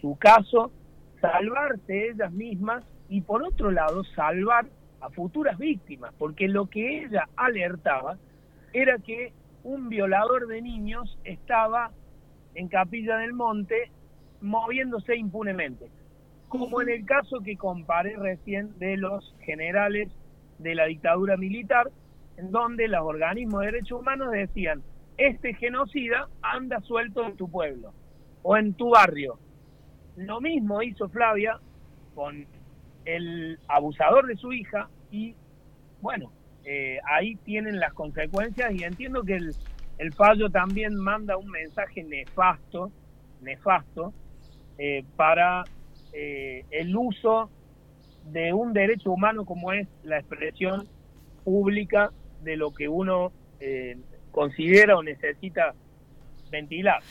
su 0.00 0.16
caso, 0.16 0.72
salvarse 1.20 2.08
ellas 2.10 2.32
mismas 2.32 2.84
y 3.08 3.20
por 3.20 3.42
otro 3.42 3.70
lado 3.70 4.04
salvar 4.14 4.66
a 5.00 5.10
futuras 5.10 5.58
víctimas, 5.58 6.12
porque 6.18 6.48
lo 6.48 6.66
que 6.66 7.04
ella 7.04 7.28
alertaba 7.36 8.16
era 8.72 8.98
que 8.98 9.32
un 9.62 9.88
violador 9.88 10.46
de 10.46 10.62
niños 10.62 11.18
estaba 11.24 11.90
en 12.54 12.68
Capilla 12.68 13.18
del 13.18 13.32
Monte 13.32 13.90
moviéndose 14.40 15.16
impunemente, 15.16 15.88
como 16.48 16.80
en 16.80 16.88
el 16.88 17.04
caso 17.04 17.40
que 17.40 17.56
comparé 17.56 18.16
recién 18.16 18.78
de 18.78 18.96
los 18.96 19.34
generales 19.40 20.10
de 20.58 20.74
la 20.74 20.86
dictadura 20.86 21.36
militar, 21.36 21.90
en 22.36 22.50
donde 22.50 22.88
los 22.88 23.02
organismos 23.02 23.60
de 23.60 23.66
derechos 23.66 24.00
humanos 24.00 24.30
decían, 24.32 24.82
este 25.16 25.54
genocida 25.54 26.28
anda 26.42 26.80
suelto 26.80 27.24
en 27.24 27.36
tu 27.36 27.50
pueblo 27.50 27.92
o 28.42 28.56
en 28.56 28.74
tu 28.74 28.90
barrio. 28.90 29.38
Lo 30.16 30.40
mismo 30.40 30.82
hizo 30.82 31.08
Flavia 31.08 31.58
con 32.14 32.46
el 33.04 33.58
abusador 33.68 34.26
de 34.26 34.36
su 34.36 34.52
hija 34.52 34.88
y 35.10 35.34
bueno, 36.00 36.30
eh, 36.64 36.98
ahí 37.04 37.36
tienen 37.36 37.78
las 37.78 37.92
consecuencias 37.94 38.72
y 38.74 38.84
entiendo 38.84 39.22
que 39.22 39.36
el, 39.36 40.12
fallo 40.14 40.50
también 40.50 40.94
manda 40.96 41.36
un 41.36 41.48
mensaje 41.48 42.02
nefasto, 42.02 42.90
nefasto, 43.40 44.12
eh, 44.78 45.04
para 45.16 45.64
eh, 46.12 46.64
el 46.70 46.94
uso 46.96 47.50
de 48.26 48.52
un 48.52 48.72
derecho 48.72 49.12
humano 49.12 49.44
como 49.44 49.72
es 49.72 49.88
la 50.02 50.18
expresión 50.18 50.86
pública 51.44 52.12
de 52.46 52.56
lo 52.56 52.72
que 52.72 52.88
uno 52.88 53.32
considera 54.30 54.96
o 54.96 55.02
necesita 55.02 55.74
ventilar. 56.50 57.02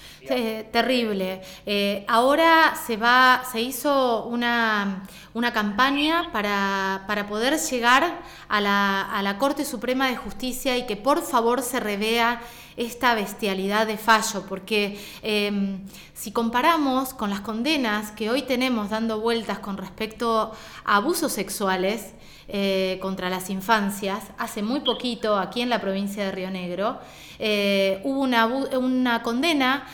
terrible. 0.71 1.41
Eh, 1.65 2.06
ahora 2.08 2.76
se 2.76 2.98
va, 2.98 3.43
se 3.52 3.62
hizo 3.62 4.26
una, 4.26 5.04
una 5.34 5.52
campaña 5.52 6.30
para, 6.32 7.04
para, 7.08 7.28
poder 7.28 7.58
llegar 7.58 8.21
a 8.48 8.62
la, 8.62 9.02
a 9.02 9.21
la 9.21 9.38
Corte 9.38 9.65
Suprema 9.65 10.08
de 10.10 10.15
Justicia 10.15 10.78
y 10.78 10.86
que 10.86 10.95
por 10.95 11.21
favor 11.21 11.62
se 11.62 11.80
revea 11.80 12.41
esta 12.78 13.16
bestialidad 13.16 13.88
de 13.88 13.98
fallo, 13.98 14.46
porque 14.48 15.00
em, 15.22 15.80
si 16.14 16.32
comparamos 16.32 17.14
con 17.14 17.30
las 17.30 17.42
condenas 17.42 18.12
que 18.12 18.30
hoy 18.30 18.42
tenemos 18.42 18.90
dando 18.90 19.20
vueltas 19.20 19.60
con 19.60 19.78
respecto 19.78 20.52
a 20.84 20.96
abusos 20.98 21.32
sexuales, 21.32 22.14
eh, 22.48 23.00
contra 23.02 23.32
las 23.32 23.50
infancias. 23.50 24.24
Hace 24.38 24.62
muy 24.62 24.82
poquito, 24.82 25.36
aquí 25.36 25.62
en 25.62 25.70
la 25.72 25.82
provincia 25.82 26.24
de 26.26 26.32
Río 26.32 26.52
Negro, 26.52 27.00
eh, 27.40 28.00
hubo 28.04 28.22
una, 28.22 29.24
condena 29.24 29.88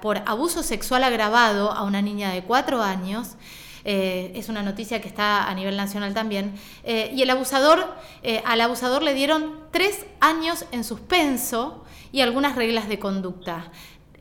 por 0.00 0.22
abuso 0.24 0.62
sexual 0.62 1.04
agravado 1.04 1.70
a 1.70 1.82
una 1.82 2.00
niña 2.00 2.32
de 2.32 2.42
cuatro 2.42 2.82
años. 2.82 3.34
Eh, 3.84 4.32
es 4.34 4.48
una 4.48 4.62
noticia 4.62 5.02
que 5.02 5.08
está 5.08 5.50
a 5.50 5.54
nivel 5.54 5.76
nacional 5.76 6.14
también. 6.14 6.54
y 6.82 7.20
el 7.20 7.28
abusador, 7.28 7.94
al 8.46 8.60
abusador 8.62 9.02
le 9.02 9.12
dieron 9.12 9.60
tres 9.70 10.06
años 10.20 10.64
en 10.72 10.82
suspenso 10.82 11.84
y 12.12 12.20
algunas 12.20 12.56
reglas 12.56 12.88
de 12.88 12.98
conducta 12.98 13.70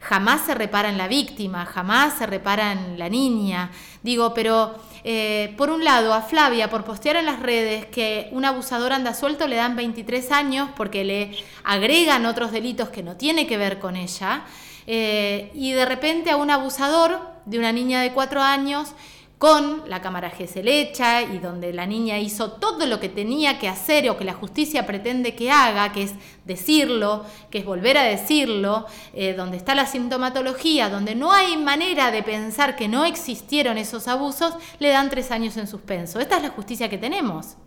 jamás 0.06 0.42
se 0.46 0.54
repara 0.54 0.90
en 0.90 1.00
la 1.00 1.08
víctima, 1.08 1.66
jamás 1.66 2.18
se 2.18 2.28
repara 2.28 2.72
en 2.72 3.00
la 3.00 3.10
niña. 3.10 3.72
Digo, 4.04 4.36
pero 4.36 4.76
eh, 5.04 5.54
por 5.58 5.72
un 5.72 5.84
lado 5.84 6.14
a 6.14 6.22
Flavia 6.22 6.70
por 6.70 6.84
postear 6.84 7.16
en 7.16 7.26
las 7.26 7.40
redes 7.40 7.88
que 7.88 8.30
un 8.32 8.46
abusador 8.46 8.94
anda 8.94 9.16
suelto 9.16 9.48
le 9.48 9.56
dan 9.56 9.76
23 9.76 10.32
años 10.32 10.70
porque 10.78 11.04
le 11.04 11.36
agregan 11.64 12.28
otros 12.28 12.52
delitos 12.52 12.90
que 12.90 13.02
no 13.02 13.16
tiene 13.16 13.48
que 13.48 13.58
ver 13.58 13.80
con 13.80 13.96
ella. 13.96 14.44
Eh, 14.88 15.50
y 15.56 15.72
de 15.72 15.86
repente 15.86 16.30
a 16.30 16.38
un 16.38 16.52
abusador 16.52 17.20
de 17.46 17.58
una 17.58 17.72
niña 17.72 18.02
de 18.02 18.14
4 18.14 18.42
años 18.44 18.94
con 19.38 19.90
la 19.90 20.02
cámara 20.02 20.30
GESEL 20.30 20.68
hecha 20.68 21.22
y 21.22 21.40
donde 21.40 21.74
la 21.74 21.86
niña 21.86 22.20
hizo 22.20 22.54
todo 22.54 22.86
lo 22.86 23.00
que 23.00 23.10
tenía 23.10 23.60
que 23.60 23.68
hacer 23.68 24.10
o 24.10 24.18
que 24.18 24.24
la 24.24 24.34
justicia 24.34 24.86
pretende 24.86 25.36
que 25.36 25.52
haga, 25.52 25.92
que 25.92 26.04
es 26.04 26.16
decirlo, 26.46 27.26
que 27.52 27.58
es 27.60 27.66
volver 27.66 27.98
a 27.98 28.04
decirlo, 28.04 28.86
eh, 29.14 29.34
donde 29.34 29.58
está 29.58 29.76
la 29.76 29.86
sintomatología, 29.86 30.90
donde 30.90 31.16
no 31.16 31.34
hay 31.34 31.58
manera 31.58 32.12
de 32.12 32.24
pensar 32.24 32.76
que 32.78 32.88
no 32.88 33.04
existieron 33.04 33.78
esos 33.78 34.08
abusos, 34.08 34.56
le 34.80 34.90
dan 34.90 35.10
tres 35.10 35.32
años 35.32 35.58
en 35.58 35.68
suspenso. 35.68 36.20
Esta 36.20 36.38
es 36.38 36.44
la 36.44 36.50
justicia 36.50 36.90
que 36.90 36.98
tenemos. 36.98 37.58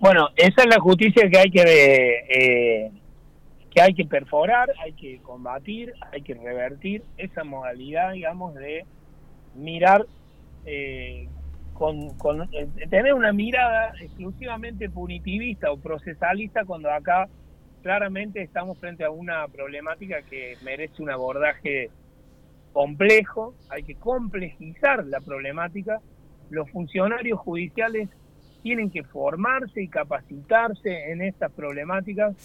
Bueno, 0.00 0.30
esa 0.34 0.62
es 0.62 0.66
la 0.66 0.80
justicia 0.80 1.28
que 1.30 1.38
hay 1.38 1.50
que, 1.50 1.62
eh, 1.62 2.90
que 3.70 3.80
hay 3.80 3.94
que 3.94 4.06
perforar, 4.06 4.72
hay 4.82 4.94
que 4.94 5.20
combatir, 5.22 5.92
hay 6.10 6.22
que 6.22 6.34
revertir 6.34 7.04
esa 7.18 7.44
modalidad, 7.44 8.12
digamos, 8.12 8.54
de 8.54 8.84
mirar 9.54 10.06
eh, 10.64 11.28
con, 11.74 12.42
eh, 12.52 12.68
tener 12.88 13.14
una 13.14 13.32
mirada 13.32 13.92
exclusivamente 14.00 14.88
punitivista 14.88 15.72
o 15.72 15.78
procesalista 15.78 16.64
cuando 16.64 16.90
acá 16.90 17.28
claramente 17.82 18.42
estamos 18.42 18.78
frente 18.78 19.04
a 19.04 19.10
una 19.10 19.48
problemática 19.48 20.22
que 20.22 20.56
merece 20.62 21.02
un 21.02 21.10
abordaje 21.10 21.90
complejo, 22.72 23.54
hay 23.68 23.82
que 23.82 23.96
complejizar 23.96 25.04
la 25.06 25.20
problemática, 25.20 26.00
los 26.50 26.70
funcionarios 26.70 27.38
judiciales 27.40 28.08
tienen 28.62 28.90
que 28.90 29.02
formarse 29.02 29.82
y 29.82 29.88
capacitarse 29.88 31.10
en 31.10 31.20
estas 31.22 31.50
problemáticas. 31.52 32.36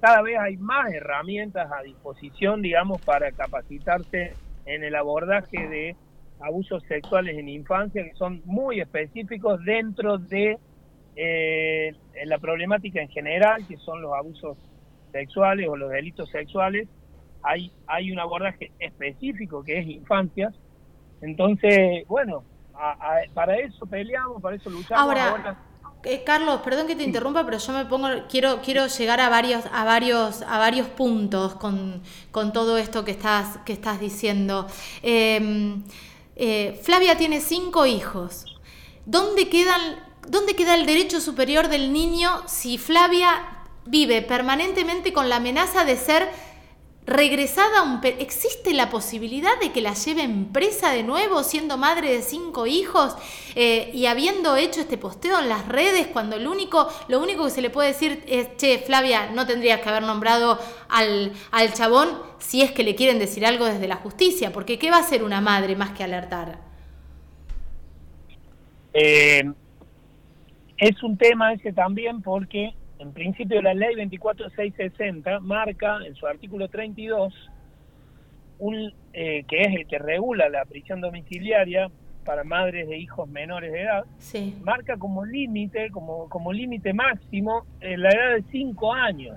Cada 0.00 0.22
vez 0.22 0.38
hay 0.38 0.56
más 0.56 0.92
herramientas 0.92 1.70
a 1.72 1.82
disposición, 1.82 2.62
digamos, 2.62 3.02
para 3.02 3.32
capacitarse 3.32 4.34
en 4.66 4.84
el 4.84 4.94
abordaje 4.94 5.68
de 5.68 5.96
abusos 6.44 6.82
sexuales 6.84 7.38
en 7.38 7.48
infancia 7.48 8.04
que 8.04 8.14
son 8.14 8.42
muy 8.44 8.80
específicos 8.80 9.64
dentro 9.64 10.18
de 10.18 10.58
eh, 11.16 11.94
la 12.26 12.38
problemática 12.38 13.00
en 13.00 13.08
general, 13.08 13.66
que 13.66 13.76
son 13.78 14.02
los 14.02 14.12
abusos 14.12 14.58
sexuales 15.12 15.68
o 15.68 15.76
los 15.76 15.90
delitos 15.90 16.28
sexuales. 16.30 16.88
Hay, 17.42 17.72
hay 17.86 18.10
un 18.10 18.18
abordaje 18.18 18.72
específico 18.78 19.62
que 19.62 19.78
es 19.78 19.86
infancias. 19.86 20.54
Entonces, 21.20 22.06
bueno, 22.08 22.42
para 23.32 23.56
eso 23.56 23.86
peleamos, 23.86 24.42
para 24.42 24.56
eso 24.56 24.70
luchamos. 24.70 25.02
Ahora, 25.02 25.56
eh, 26.02 26.22
Carlos, 26.24 26.60
perdón 26.62 26.86
que 26.86 26.96
te 26.96 27.04
interrumpa, 27.04 27.44
pero 27.44 27.58
yo 27.58 27.72
me 27.72 27.86
pongo, 27.86 28.08
quiero, 28.28 28.60
quiero 28.62 28.86
llegar 28.88 29.20
a 29.20 29.28
varios, 29.28 29.64
a 29.72 29.84
varios, 29.84 30.42
a 30.42 30.58
varios 30.58 30.88
puntos 30.88 31.54
con, 31.54 32.02
con 32.30 32.52
todo 32.52 32.76
esto 32.76 33.04
que 33.04 33.12
estás, 33.12 33.58
que 33.64 33.72
estás 33.72 34.00
diciendo. 34.00 34.66
Eh, 35.02 35.78
eh, 36.36 36.80
Flavia 36.82 37.16
tiene 37.16 37.40
cinco 37.40 37.86
hijos. 37.86 38.46
¿Dónde, 39.06 39.48
¿Dónde 40.28 40.54
queda 40.54 40.74
el 40.74 40.86
derecho 40.86 41.20
superior 41.20 41.68
del 41.68 41.92
niño 41.92 42.42
si 42.46 42.78
Flavia 42.78 43.62
vive 43.86 44.22
permanentemente 44.22 45.12
con 45.12 45.28
la 45.28 45.36
amenaza 45.36 45.84
de 45.84 45.96
ser 45.96 46.28
regresada 47.06 47.80
a 47.80 47.82
un... 47.82 48.00
¿Existe 48.02 48.72
la 48.72 48.88
posibilidad 48.88 49.58
de 49.60 49.72
que 49.72 49.80
la 49.80 49.94
lleven 49.94 50.46
presa 50.46 50.90
de 50.90 51.02
nuevo 51.02 51.42
siendo 51.42 51.76
madre 51.76 52.10
de 52.10 52.22
cinco 52.22 52.66
hijos 52.66 53.14
eh, 53.54 53.90
y 53.92 54.06
habiendo 54.06 54.56
hecho 54.56 54.80
este 54.80 54.96
posteo 54.96 55.38
en 55.40 55.48
las 55.48 55.68
redes 55.68 56.06
cuando 56.06 56.38
lo 56.38 56.50
único, 56.50 56.88
lo 57.08 57.22
único 57.22 57.44
que 57.44 57.50
se 57.50 57.62
le 57.62 57.70
puede 57.70 57.88
decir 57.88 58.22
es, 58.26 58.56
che, 58.56 58.78
Flavia, 58.78 59.30
no 59.32 59.46
tendrías 59.46 59.80
que 59.80 59.88
haber 59.88 60.02
nombrado 60.02 60.58
al, 60.88 61.32
al 61.50 61.72
chabón 61.74 62.08
si 62.38 62.62
es 62.62 62.72
que 62.72 62.84
le 62.84 62.94
quieren 62.94 63.18
decir 63.18 63.44
algo 63.44 63.66
desde 63.66 63.88
la 63.88 63.96
justicia? 63.96 64.52
Porque 64.52 64.78
¿qué 64.78 64.90
va 64.90 64.98
a 64.98 65.00
hacer 65.00 65.22
una 65.22 65.40
madre 65.40 65.76
más 65.76 65.90
que 65.90 66.04
alertar? 66.04 66.58
Eh, 68.94 69.44
es 70.78 71.02
un 71.02 71.16
tema 71.16 71.52
ese 71.52 71.72
también 71.72 72.22
porque 72.22 72.74
en 73.04 73.12
principio 73.12 73.60
la 73.60 73.74
ley 73.74 73.94
24660 73.94 75.40
marca 75.40 75.98
en 76.04 76.14
su 76.14 76.26
artículo 76.26 76.68
32 76.68 77.32
un, 78.58 78.92
eh, 79.12 79.44
que 79.46 79.60
es 79.60 79.74
el 79.74 79.86
que 79.86 79.98
regula 79.98 80.48
la 80.48 80.64
prisión 80.64 81.00
domiciliaria 81.00 81.90
para 82.24 82.44
madres 82.44 82.88
de 82.88 82.96
hijos 82.96 83.28
menores 83.28 83.72
de 83.72 83.82
edad, 83.82 84.04
marca 84.62 84.96
como 84.96 85.26
límite, 85.26 85.90
como, 85.90 86.28
como 86.30 86.52
límite 86.52 86.94
máximo 86.94 87.66
eh, 87.80 87.98
la 87.98 88.08
edad 88.08 88.36
de 88.36 88.44
5 88.50 88.92
años. 88.94 89.36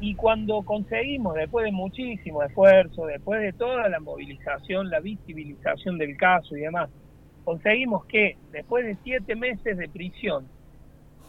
Y 0.00 0.14
cuando 0.14 0.62
conseguimos, 0.62 1.34
después 1.34 1.66
de 1.66 1.72
muchísimo 1.72 2.42
esfuerzo, 2.42 3.06
después 3.06 3.42
de 3.42 3.52
toda 3.52 3.88
la 3.90 4.00
movilización, 4.00 4.88
la 4.88 5.00
visibilización 5.00 5.98
del 5.98 6.16
caso 6.16 6.56
y 6.56 6.60
demás, 6.60 6.88
conseguimos 7.44 8.06
que 8.06 8.38
después 8.50 8.86
de 8.86 8.96
siete 9.04 9.36
meses 9.36 9.76
de 9.76 9.88
prisión 9.88 10.46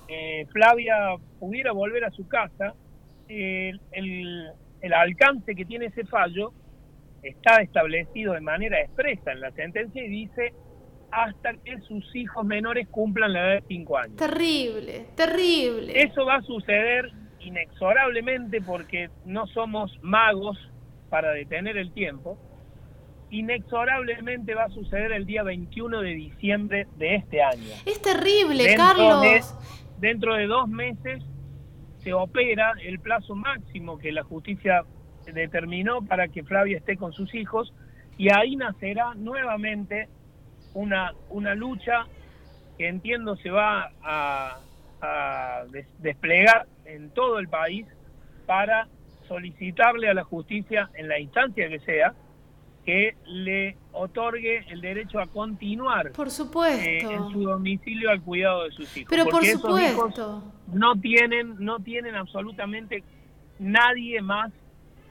eh, 0.08 0.46
Flavia 0.52 1.16
pudiera 1.40 1.72
volver 1.72 2.06
a 2.06 2.12
su 2.12 2.28
casa, 2.28 2.74
el, 3.28 3.80
el, 3.92 4.94
alcance 4.94 5.56
que 5.56 5.66
tiene 5.66 5.88
ese 5.88 6.06
fallo 6.06 6.54
está 7.24 7.62
establecido 7.62 8.34
de 8.34 8.42
manera 8.42 8.80
expresa 8.82 9.32
en 9.32 9.42
la 9.42 9.52
sentencia 9.52 10.04
y 10.04 10.10
dice 10.10 10.54
hasta 11.12 11.54
que 11.54 11.80
sus 11.82 12.16
hijos 12.16 12.46
menores 12.46 12.88
cumplan 12.90 13.34
la 13.34 13.40
edad 13.40 13.62
de 13.62 13.68
5 13.68 13.98
años. 13.98 14.16
Terrible, 14.18 15.08
terrible. 15.16 16.04
Eso 16.04 16.26
va 16.26 16.36
a 16.36 16.42
suceder 16.42 17.12
inexorablemente 17.40 18.62
porque 18.62 19.10
no 19.26 19.48
somos 19.48 19.98
magos 20.02 20.58
para 21.10 21.32
detener 21.32 21.78
el 21.78 21.92
tiempo. 21.94 22.38
Inexorablemente 23.32 24.54
va 24.54 24.66
a 24.66 24.70
suceder 24.70 25.12
el 25.12 25.26
día 25.26 25.44
21 25.44 26.02
de 26.02 26.10
diciembre 26.10 26.88
de 26.98 27.16
este 27.16 27.42
año. 27.42 27.74
Es 27.86 28.02
terrible, 28.02 28.76
Carlos. 28.76 29.56
Dentro 29.98 30.36
de 30.36 30.48
dos 30.48 30.68
meses 30.68 31.24
se 32.04 32.14
opera 32.14 32.74
el 32.84 33.00
plazo 33.00 33.36
máximo 33.36 33.98
que 33.98 34.12
la 34.12 34.24
justicia 34.24 34.84
determinó 35.26 36.06
para 36.06 36.28
que 36.28 36.44
Flavia 36.44 36.78
esté 36.78 36.98
con 36.98 37.14
sus 37.14 37.34
hijos 37.34 37.74
y 38.18 38.32
ahí 38.32 38.56
nacerá 38.56 39.14
nuevamente 39.16 40.10
una, 40.74 41.14
una 41.30 41.56
lucha 41.56 42.06
que 42.78 42.88
entiendo 42.88 43.36
se 43.38 43.50
va 43.50 43.92
a, 44.02 44.62
desplegar 46.00 46.66
en 46.84 47.12
todo 47.12 47.38
el 47.38 47.48
país 47.48 47.86
para 48.48 48.88
solicitarle 49.28 50.10
a 50.10 50.16
la 50.16 50.24
justicia 50.24 50.90
en 50.96 51.08
la 51.08 51.20
instancia 51.20 51.70
que 51.70 51.80
sea 51.82 52.16
que 52.86 53.16
le 53.26 53.78
otorgue 53.92 54.64
el 54.70 54.82
derecho 54.82 55.20
a 55.20 55.28
continuar 55.28 56.12
por 56.12 56.30
supuesto 56.30 56.84
eh, 56.84 57.02
en 57.02 57.30
su 57.32 57.42
domicilio 57.42 58.12
al 58.12 58.22
cuidado 58.22 58.66
de 58.66 58.72
sus 58.72 58.96
hijos. 58.96 59.10
Pero 59.10 59.26
por 59.26 59.46
supuesto. 59.46 60.44
no 60.68 60.96
tienen 60.96 61.56
no 61.60 61.80
tienen 61.80 62.16
absolutamente 62.16 63.04
nadie 63.58 64.22
más 64.22 64.52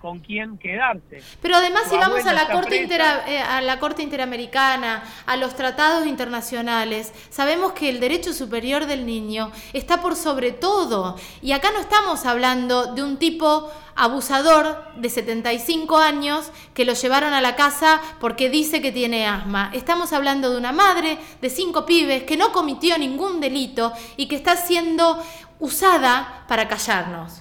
con 0.04 0.20
quién 0.20 0.58
quedarse. 0.58 1.22
Pero 1.40 1.56
además 1.56 1.84
si 1.88 1.96
vamos 1.96 2.26
a 2.26 2.34
la, 2.34 2.48
corte 2.48 2.86
eh, 2.86 3.38
a 3.38 3.62
la 3.62 3.78
Corte 3.78 4.02
Interamericana, 4.02 5.02
a 5.24 5.38
los 5.38 5.56
tratados 5.56 6.06
internacionales, 6.06 7.10
sabemos 7.30 7.72
que 7.72 7.88
el 7.88 8.00
derecho 8.00 8.34
superior 8.34 8.84
del 8.84 9.06
niño 9.06 9.50
está 9.72 10.02
por 10.02 10.14
sobre 10.14 10.52
todo. 10.52 11.16
Y 11.40 11.52
acá 11.52 11.70
no 11.72 11.80
estamos 11.80 12.26
hablando 12.26 12.92
de 12.92 13.02
un 13.02 13.16
tipo 13.16 13.72
abusador 13.96 14.92
de 14.96 15.08
75 15.08 15.96
años 15.96 16.52
que 16.74 16.84
lo 16.84 16.92
llevaron 16.92 17.32
a 17.32 17.40
la 17.40 17.56
casa 17.56 17.98
porque 18.20 18.50
dice 18.50 18.82
que 18.82 18.92
tiene 18.92 19.26
asma. 19.26 19.70
Estamos 19.72 20.12
hablando 20.12 20.50
de 20.50 20.58
una 20.58 20.72
madre 20.72 21.16
de 21.40 21.48
cinco 21.48 21.86
pibes 21.86 22.24
que 22.24 22.36
no 22.36 22.52
cometió 22.52 22.98
ningún 22.98 23.40
delito 23.40 23.94
y 24.18 24.28
que 24.28 24.36
está 24.36 24.54
siendo 24.56 25.18
usada 25.60 26.44
para 26.46 26.68
callarnos. 26.68 27.40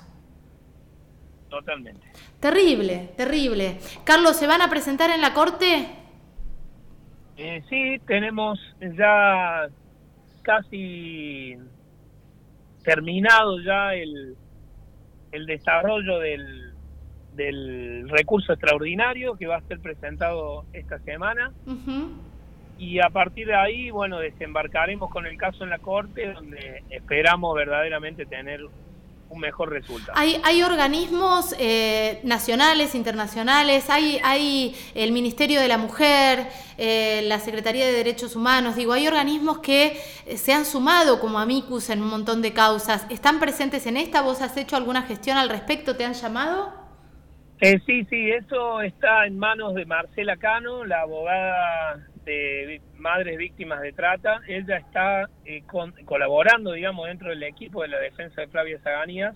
Totalmente. 1.50 2.13
Terrible, 2.44 3.10
terrible. 3.16 3.78
Carlos, 4.04 4.36
¿se 4.36 4.48
van 4.48 4.62
a 4.62 4.70
presentar 4.70 5.10
en 5.12 5.22
la 5.22 5.34
corte? 5.34 5.88
Eh, 7.38 7.64
sí, 7.70 8.02
tenemos 8.06 8.60
ya 8.82 9.70
casi 10.42 11.56
terminado 12.84 13.62
ya 13.62 13.94
el, 13.94 14.36
el 15.32 15.46
desarrollo 15.46 16.20
del, 16.20 16.74
del 17.34 18.10
recurso 18.10 18.52
extraordinario 18.52 19.38
que 19.38 19.48
va 19.48 19.56
a 19.56 19.62
ser 19.62 19.80
presentado 19.80 20.66
esta 20.74 21.00
semana. 21.00 21.54
Y 22.78 23.00
a 23.00 23.10
partir 23.10 23.48
de 23.48 23.56
ahí, 23.56 23.90
bueno, 23.90 24.20
desembarcaremos 24.20 25.10
con 25.12 25.26
el 25.26 25.38
caso 25.38 25.64
en 25.64 25.70
la 25.70 25.80
Corte, 25.80 26.34
donde 26.34 26.84
esperamos 26.90 27.56
verdaderamente 27.56 28.26
tener 28.26 28.60
un 29.30 29.40
mejor 29.40 29.70
resultado. 29.72 30.14
Hay, 30.16 30.40
hay 30.44 30.62
organismos 30.62 31.56
eh, 31.60 32.20
nacionales, 32.24 32.96
internacionales, 32.96 33.90
hay, 33.90 34.20
hay 34.24 34.76
el 34.96 35.12
Ministerio 35.12 35.60
de 35.60 35.68
la 35.68 35.78
Mujer, 35.78 36.48
eh, 36.78 37.24
la 37.28 37.40
Secretaría 37.40 37.86
de 37.86 37.94
Derechos 37.94 38.36
Humanos, 38.36 38.76
digo, 38.76 38.94
hay 38.94 39.08
organismos 39.08 39.60
que 39.60 40.00
eh, 40.26 40.38
se 40.38 40.54
han 40.54 40.66
sumado 40.66 41.20
como 41.20 41.40
amicus 41.40 41.90
en 41.90 42.02
un 42.02 42.10
montón 42.10 42.42
de 42.42 42.54
causas. 42.54 43.08
¿Están 43.10 43.40
presentes 43.40 43.86
en 43.88 43.98
esta? 43.98 44.22
¿Vos 44.22 44.42
has 44.42 44.56
hecho 44.58 44.76
alguna 44.76 45.04
gestión 45.04 45.38
al 45.38 45.50
respecto? 45.50 45.96
¿Te 45.96 46.06
han 46.06 46.14
llamado? 46.14 46.84
sí, 47.86 48.04
sí, 48.10 48.30
eso 48.30 48.82
está 48.82 49.26
en 49.26 49.40
manos 49.40 49.74
de 49.74 49.86
Marcela 49.86 50.36
Cano, 50.36 50.84
la 50.84 51.02
abogada 51.02 52.06
de 52.26 52.82
madres 52.98 53.38
víctimas 53.38 53.82
de 53.82 53.94
trata. 53.94 54.42
Ella 54.48 54.78
está 54.78 55.30
eh, 55.46 55.64
colaborando, 56.06 56.74
digamos, 56.74 57.08
dentro 57.08 57.30
del 57.30 57.44
equipo 57.44 57.82
de 57.82 57.90
la 57.90 58.00
defensa 58.00 58.42
de 58.42 58.48
Flavia 58.48 58.80
Zaganías 58.80 59.36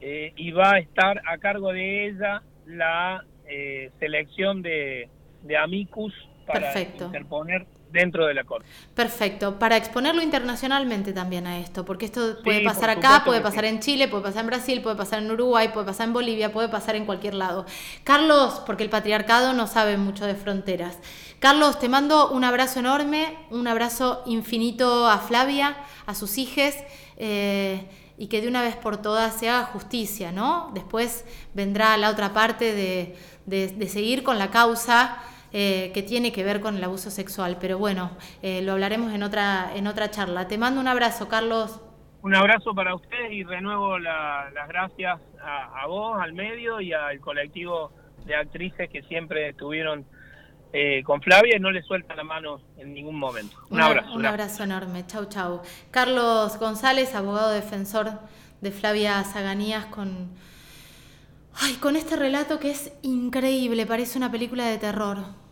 eh, 0.00 0.32
y 0.36 0.50
va 0.52 0.74
a 0.74 0.78
estar 0.78 1.22
a 1.26 1.38
cargo 1.38 1.72
de 1.72 2.06
ella 2.06 2.42
la 2.66 3.24
eh, 3.46 3.90
selección 3.98 4.62
de, 4.62 5.08
de 5.42 5.56
amicus 5.56 6.14
para 6.46 6.78
interponer 6.80 7.66
dentro 7.94 8.26
de 8.26 8.34
la 8.34 8.44
Corte. 8.44 8.68
Perfecto, 8.94 9.58
para 9.58 9.76
exponerlo 9.76 10.20
internacionalmente 10.20 11.12
también 11.12 11.46
a 11.46 11.58
esto, 11.58 11.84
porque 11.84 12.04
esto 12.06 12.42
puede 12.42 12.62
pasar 12.62 12.90
acá, 12.90 13.22
puede 13.24 13.40
pasar 13.40 13.64
en 13.64 13.80
Chile, 13.80 14.08
puede 14.08 14.24
pasar 14.24 14.40
en 14.40 14.48
Brasil, 14.48 14.82
puede 14.82 14.96
pasar 14.96 15.22
en 15.22 15.30
Uruguay, 15.30 15.68
puede 15.72 15.86
pasar 15.86 16.08
en 16.08 16.12
Bolivia, 16.12 16.52
puede 16.52 16.68
pasar 16.68 16.96
en 16.96 17.06
cualquier 17.06 17.34
lado. 17.34 17.64
Carlos, 18.02 18.60
porque 18.66 18.82
el 18.82 18.90
patriarcado 18.90 19.54
no 19.54 19.66
sabe 19.66 19.96
mucho 19.96 20.26
de 20.26 20.34
fronteras. 20.34 20.98
Carlos, 21.38 21.78
te 21.78 21.88
mando 21.88 22.30
un 22.30 22.42
abrazo 22.42 22.80
enorme, 22.80 23.38
un 23.50 23.68
abrazo 23.68 24.22
infinito 24.26 25.08
a 25.08 25.18
Flavia, 25.18 25.76
a 26.04 26.14
sus 26.14 26.36
hijos. 26.36 26.74
Eh, 27.16 27.88
y 28.16 28.28
que 28.28 28.40
de 28.40 28.46
una 28.46 28.62
vez 28.62 28.76
por 28.76 29.02
todas 29.02 29.34
se 29.34 29.48
haga 29.48 29.64
justicia, 29.64 30.30
¿no? 30.30 30.70
Después 30.72 31.24
vendrá 31.52 31.96
la 31.96 32.10
otra 32.10 32.32
parte 32.32 32.72
de, 32.72 33.16
de 33.44 33.88
seguir 33.88 34.22
con 34.22 34.38
la 34.38 34.52
causa 34.52 35.18
eh, 35.56 35.92
que 35.94 36.02
tiene 36.02 36.32
que 36.32 36.42
ver 36.42 36.60
con 36.60 36.76
el 36.76 36.82
abuso 36.82 37.12
sexual. 37.12 37.58
Pero 37.60 37.78
bueno, 37.78 38.10
eh, 38.42 38.60
lo 38.60 38.72
hablaremos 38.72 39.12
en 39.12 39.22
otra, 39.22 39.70
en 39.76 39.86
otra 39.86 40.10
charla. 40.10 40.48
Te 40.48 40.58
mando 40.58 40.80
un 40.80 40.88
abrazo, 40.88 41.28
Carlos. 41.28 41.80
Un 42.22 42.34
abrazo 42.34 42.74
para 42.74 42.92
usted 42.92 43.30
y 43.30 43.44
renuevo 43.44 43.96
las 44.00 44.66
gracias 44.66 45.20
a, 45.40 45.86
vos, 45.86 46.20
al 46.20 46.32
medio 46.32 46.80
y 46.80 46.92
al 46.92 47.20
colectivo 47.20 47.92
de 48.26 48.34
actrices 48.34 48.90
que 48.90 49.02
siempre 49.02 49.50
estuvieron 49.50 50.04
eh, 50.72 51.04
con 51.04 51.22
Flavia 51.22 51.56
y 51.56 51.60
no 51.60 51.70
le 51.70 51.84
sueltan 51.84 52.16
la 52.16 52.24
mano 52.24 52.60
en 52.76 52.92
ningún 52.92 53.16
momento. 53.16 53.56
Un 53.70 53.80
abrazo. 53.80 54.12
Un 54.12 54.26
abrazo 54.26 54.64
enorme. 54.64 55.06
Chau, 55.06 55.26
chau. 55.26 55.62
Carlos 55.92 56.58
González, 56.58 57.14
abogado 57.14 57.52
defensor 57.52 58.10
de 58.60 58.72
Flavia 58.72 59.22
Zaganías 59.22 59.86
con... 59.86 60.30
Ay, 61.54 61.74
con 61.74 61.94
este 61.94 62.16
relato 62.16 62.58
que 62.58 62.72
es 62.72 62.92
increíble, 63.02 63.86
parece 63.86 64.18
una 64.18 64.32
película 64.32 64.66
de 64.66 64.78
terror. 64.78 65.43